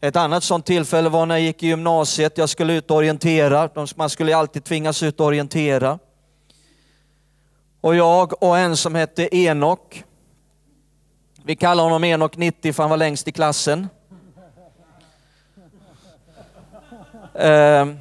Ett 0.00 0.16
annat 0.16 0.44
sånt 0.44 0.66
tillfälle 0.66 1.08
var 1.08 1.26
när 1.26 1.34
jag 1.34 1.44
gick 1.44 1.62
i 1.62 1.66
gymnasiet. 1.66 2.38
Jag 2.38 2.48
skulle 2.48 2.72
ut 2.72 2.90
och 2.90 2.96
orientera. 2.96 3.70
Man 3.96 4.10
skulle 4.10 4.36
alltid 4.36 4.64
tvingas 4.64 5.02
ut 5.02 5.20
och 5.20 5.26
orientera. 5.26 5.98
Och 7.80 7.96
jag 7.96 8.42
och 8.42 8.58
en 8.58 8.76
som 8.76 8.94
hette 8.94 9.36
Enok. 9.36 10.04
Vi 11.44 11.56
kallar 11.56 11.84
honom 11.84 12.04
Enok 12.04 12.36
90 12.36 12.72
för 12.72 12.82
han 12.82 12.90
var 12.90 12.96
längst 12.96 13.28
i 13.28 13.32
klassen. 13.32 13.88
Ehm, 17.34 17.98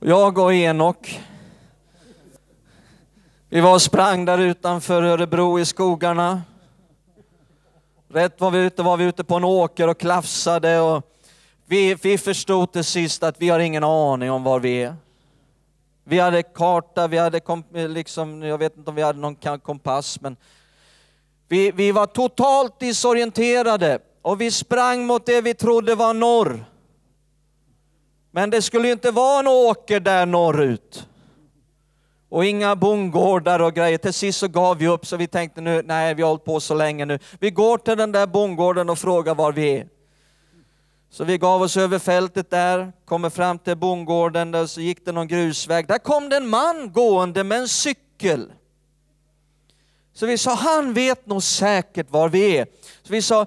jag 0.00 0.38
och 0.38 0.54
Enok. 0.54 1.20
Vi 3.48 3.60
var 3.60 3.74
och 3.74 3.82
sprang 3.82 4.24
där 4.24 4.38
utanför 4.38 5.02
Örebro 5.02 5.58
i 5.58 5.64
skogarna. 5.64 6.42
Rätt 8.08 8.40
var 8.40 8.50
vi 8.50 8.58
ute 8.58 8.82
var 8.82 8.96
vi 8.96 9.04
ute 9.04 9.24
på 9.24 9.34
en 9.34 9.44
åker 9.44 9.88
och 9.88 9.98
klafsade 9.98 10.80
och 10.80 11.02
vi, 11.66 11.94
vi 11.94 12.18
förstod 12.18 12.72
till 12.72 12.84
sist 12.84 13.22
att 13.22 13.40
vi 13.40 13.48
har 13.48 13.58
ingen 13.58 13.84
aning 13.84 14.30
om 14.30 14.42
var 14.42 14.60
vi 14.60 14.82
är. 14.82 14.94
Vi 16.04 16.18
hade 16.18 16.42
karta, 16.42 17.06
vi 17.06 17.18
hade 17.18 17.40
liksom, 17.72 18.42
jag 18.42 18.58
vet 18.58 18.76
inte 18.76 18.90
om 18.90 18.96
vi 18.96 19.02
hade 19.02 19.18
någon 19.18 19.58
kompass, 19.58 20.20
men 20.20 20.36
vi, 21.48 21.70
vi 21.70 21.92
var 21.92 22.06
totalt 22.06 22.80
disorienterade 22.80 23.98
och 24.22 24.40
vi 24.40 24.50
sprang 24.50 25.06
mot 25.06 25.26
det 25.26 25.40
vi 25.40 25.54
trodde 25.54 25.94
var 25.94 26.14
norr. 26.14 26.71
Men 28.32 28.50
det 28.50 28.62
skulle 28.62 28.86
ju 28.86 28.92
inte 28.92 29.10
vara 29.10 29.40
en 29.40 29.46
åker 29.46 30.00
där 30.00 30.26
norrut 30.26 31.06
och 32.32 32.44
inga 32.44 32.76
bondgårdar 32.76 33.60
och 33.60 33.74
grejer. 33.74 33.98
Till 33.98 34.12
sist 34.12 34.38
så 34.38 34.48
gav 34.48 34.78
vi 34.78 34.88
upp 34.88 35.06
så 35.06 35.16
vi 35.16 35.26
tänkte 35.26 35.60
nu, 35.60 35.82
nej 35.84 36.14
vi 36.14 36.22
har 36.22 36.28
hållit 36.28 36.44
på 36.44 36.60
så 36.60 36.74
länge 36.74 37.04
nu. 37.04 37.18
Vi 37.40 37.50
går 37.50 37.78
till 37.78 37.96
den 37.96 38.12
där 38.12 38.26
bondgården 38.26 38.90
och 38.90 38.98
frågar 38.98 39.34
var 39.34 39.52
vi 39.52 39.76
är. 39.76 39.88
Så 41.10 41.24
vi 41.24 41.38
gav 41.38 41.62
oss 41.62 41.76
över 41.76 41.98
fältet 41.98 42.50
där, 42.50 42.92
kommer 43.04 43.30
fram 43.30 43.58
till 43.58 43.76
bondgården, 43.76 44.50
där 44.50 44.66
så 44.66 44.80
gick 44.80 45.04
det 45.04 45.12
någon 45.12 45.28
grusväg. 45.28 45.88
Där 45.88 45.98
kom 45.98 46.28
det 46.28 46.36
en 46.36 46.48
man 46.48 46.92
gående 46.92 47.44
med 47.44 47.58
en 47.58 47.68
cykel. 47.68 48.52
Så 50.14 50.26
vi 50.26 50.38
sa, 50.38 50.54
han 50.54 50.94
vet 50.94 51.26
nog 51.26 51.42
säkert 51.42 52.10
var 52.10 52.28
vi 52.28 52.56
är. 52.58 52.66
Så 53.02 53.12
vi 53.12 53.22
sa, 53.22 53.46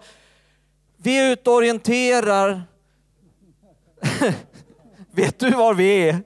vi 0.98 1.20
är 1.20 1.32
ute 1.32 1.50
och 1.50 1.56
orienterar. 1.56 2.64
vet 5.16 5.40
du 5.40 5.50
var 5.50 5.74
vi 5.74 6.10
är? 6.10 6.24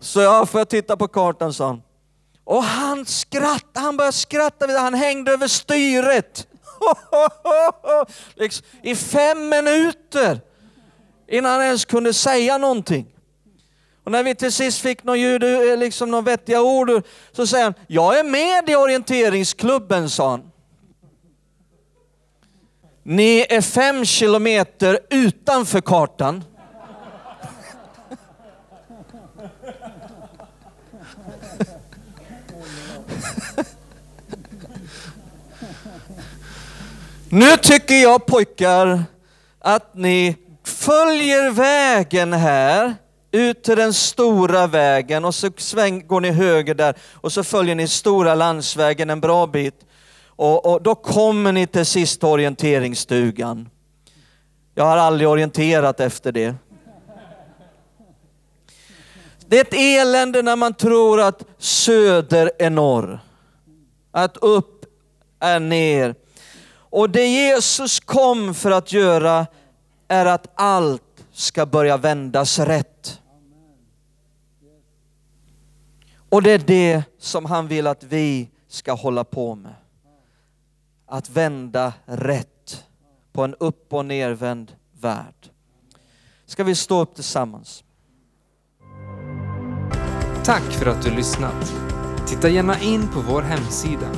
Så 0.00 0.20
jag 0.20 0.48
får 0.48 0.64
titta 0.64 0.96
på 0.96 1.08
kartan, 1.08 1.54
sa 1.54 1.66
han. 1.66 1.82
Och 2.44 2.62
han 2.62 3.06
skrattade, 3.06 3.80
han 3.86 3.96
började 3.96 4.16
skratta, 4.16 4.78
han 4.78 4.94
hängde 4.94 5.32
över 5.32 5.48
styret. 5.48 6.46
liksom, 8.34 8.66
I 8.82 8.94
fem 8.94 9.48
minuter 9.48 10.40
innan 11.28 11.52
han 11.52 11.62
ens 11.62 11.84
kunde 11.84 12.14
säga 12.14 12.58
någonting. 12.58 13.06
Och 14.04 14.12
när 14.12 14.22
vi 14.22 14.34
till 14.34 14.52
sist 14.52 14.80
fick 14.80 15.04
någon 15.04 15.20
ljud, 15.20 15.44
eh, 15.44 15.76
liksom 15.76 16.10
några 16.10 16.22
vettiga 16.22 16.62
ord, 16.62 17.02
så 17.32 17.46
säger 17.46 17.64
han, 17.64 17.74
jag 17.86 18.18
är 18.18 18.24
med 18.24 18.68
i 18.68 18.76
orienteringsklubben, 18.76 20.10
sa 20.10 20.30
han. 20.30 20.50
Ni 23.08 23.46
är 23.48 23.60
fem 23.60 24.04
kilometer 24.04 24.98
utanför 25.10 25.80
kartan. 25.80 26.44
Nu 37.28 37.56
tycker 37.56 37.94
jag 37.94 38.26
pojkar 38.26 39.04
att 39.58 39.94
ni 39.94 40.36
följer 40.64 41.50
vägen 41.50 42.32
här 42.32 42.94
ut 43.30 43.62
till 43.62 43.76
den 43.76 43.94
stora 43.94 44.66
vägen 44.66 45.24
och 45.24 45.34
så 45.34 45.50
sväng, 45.56 46.06
går 46.06 46.20
ni 46.20 46.30
höger 46.30 46.74
där 46.74 46.94
och 47.14 47.32
så 47.32 47.44
följer 47.44 47.74
ni 47.74 47.88
stora 47.88 48.34
landsvägen 48.34 49.10
en 49.10 49.20
bra 49.20 49.46
bit. 49.46 49.86
Och, 50.36 50.66
och 50.66 50.82
då 50.82 50.94
kommer 50.94 51.52
ni 51.52 51.66
till 51.66 51.86
sist 51.86 52.24
orienteringsstugan. 52.24 53.68
Jag 54.74 54.84
har 54.84 54.96
aldrig 54.96 55.28
orienterat 55.28 56.00
efter 56.00 56.32
det. 56.32 56.54
Det 59.48 59.56
är 59.56 59.60
ett 59.60 59.74
elände 59.74 60.42
när 60.42 60.56
man 60.56 60.74
tror 60.74 61.20
att 61.20 61.42
söder 61.58 62.52
är 62.58 62.70
norr. 62.70 63.20
Att 64.10 64.36
upp 64.36 64.84
är 65.40 65.60
ner. 65.60 66.14
Och 66.68 67.10
det 67.10 67.26
Jesus 67.26 68.00
kom 68.00 68.54
för 68.54 68.70
att 68.70 68.92
göra 68.92 69.46
är 70.08 70.26
att 70.26 70.46
allt 70.54 71.02
ska 71.32 71.66
börja 71.66 71.96
vändas 71.96 72.58
rätt. 72.58 73.20
Och 76.28 76.42
det 76.42 76.50
är 76.50 76.58
det 76.58 77.02
som 77.18 77.44
han 77.44 77.68
vill 77.68 77.86
att 77.86 78.04
vi 78.04 78.48
ska 78.68 78.92
hålla 78.92 79.24
på 79.24 79.54
med. 79.54 79.74
Att 81.06 81.30
vända 81.30 81.92
rätt 82.04 82.84
på 83.32 83.44
en 83.44 83.54
upp 83.54 83.92
och 83.92 84.04
nervänd 84.04 84.72
värld. 85.00 85.50
Ska 86.46 86.64
vi 86.64 86.74
stå 86.74 87.00
upp 87.00 87.14
tillsammans? 87.14 87.84
Tack 90.44 90.62
för 90.62 90.86
att 90.86 91.02
du 91.02 91.10
lyssnat. 91.10 91.74
Titta 92.26 92.48
gärna 92.48 92.80
in 92.80 93.08
på 93.08 93.20
vår 93.20 93.42
hemsida 93.42 94.12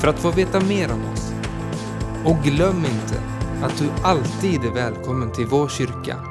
för 0.00 0.08
att 0.08 0.18
få 0.18 0.30
veta 0.30 0.60
mer 0.60 0.92
om 0.92 1.12
oss. 1.12 1.32
Och 2.24 2.36
glöm 2.44 2.84
inte 2.84 3.22
att 3.62 3.78
du 3.78 3.90
alltid 4.02 4.64
är 4.64 4.74
välkommen 4.74 5.32
till 5.32 5.46
vår 5.46 5.68
kyrka 5.68 6.29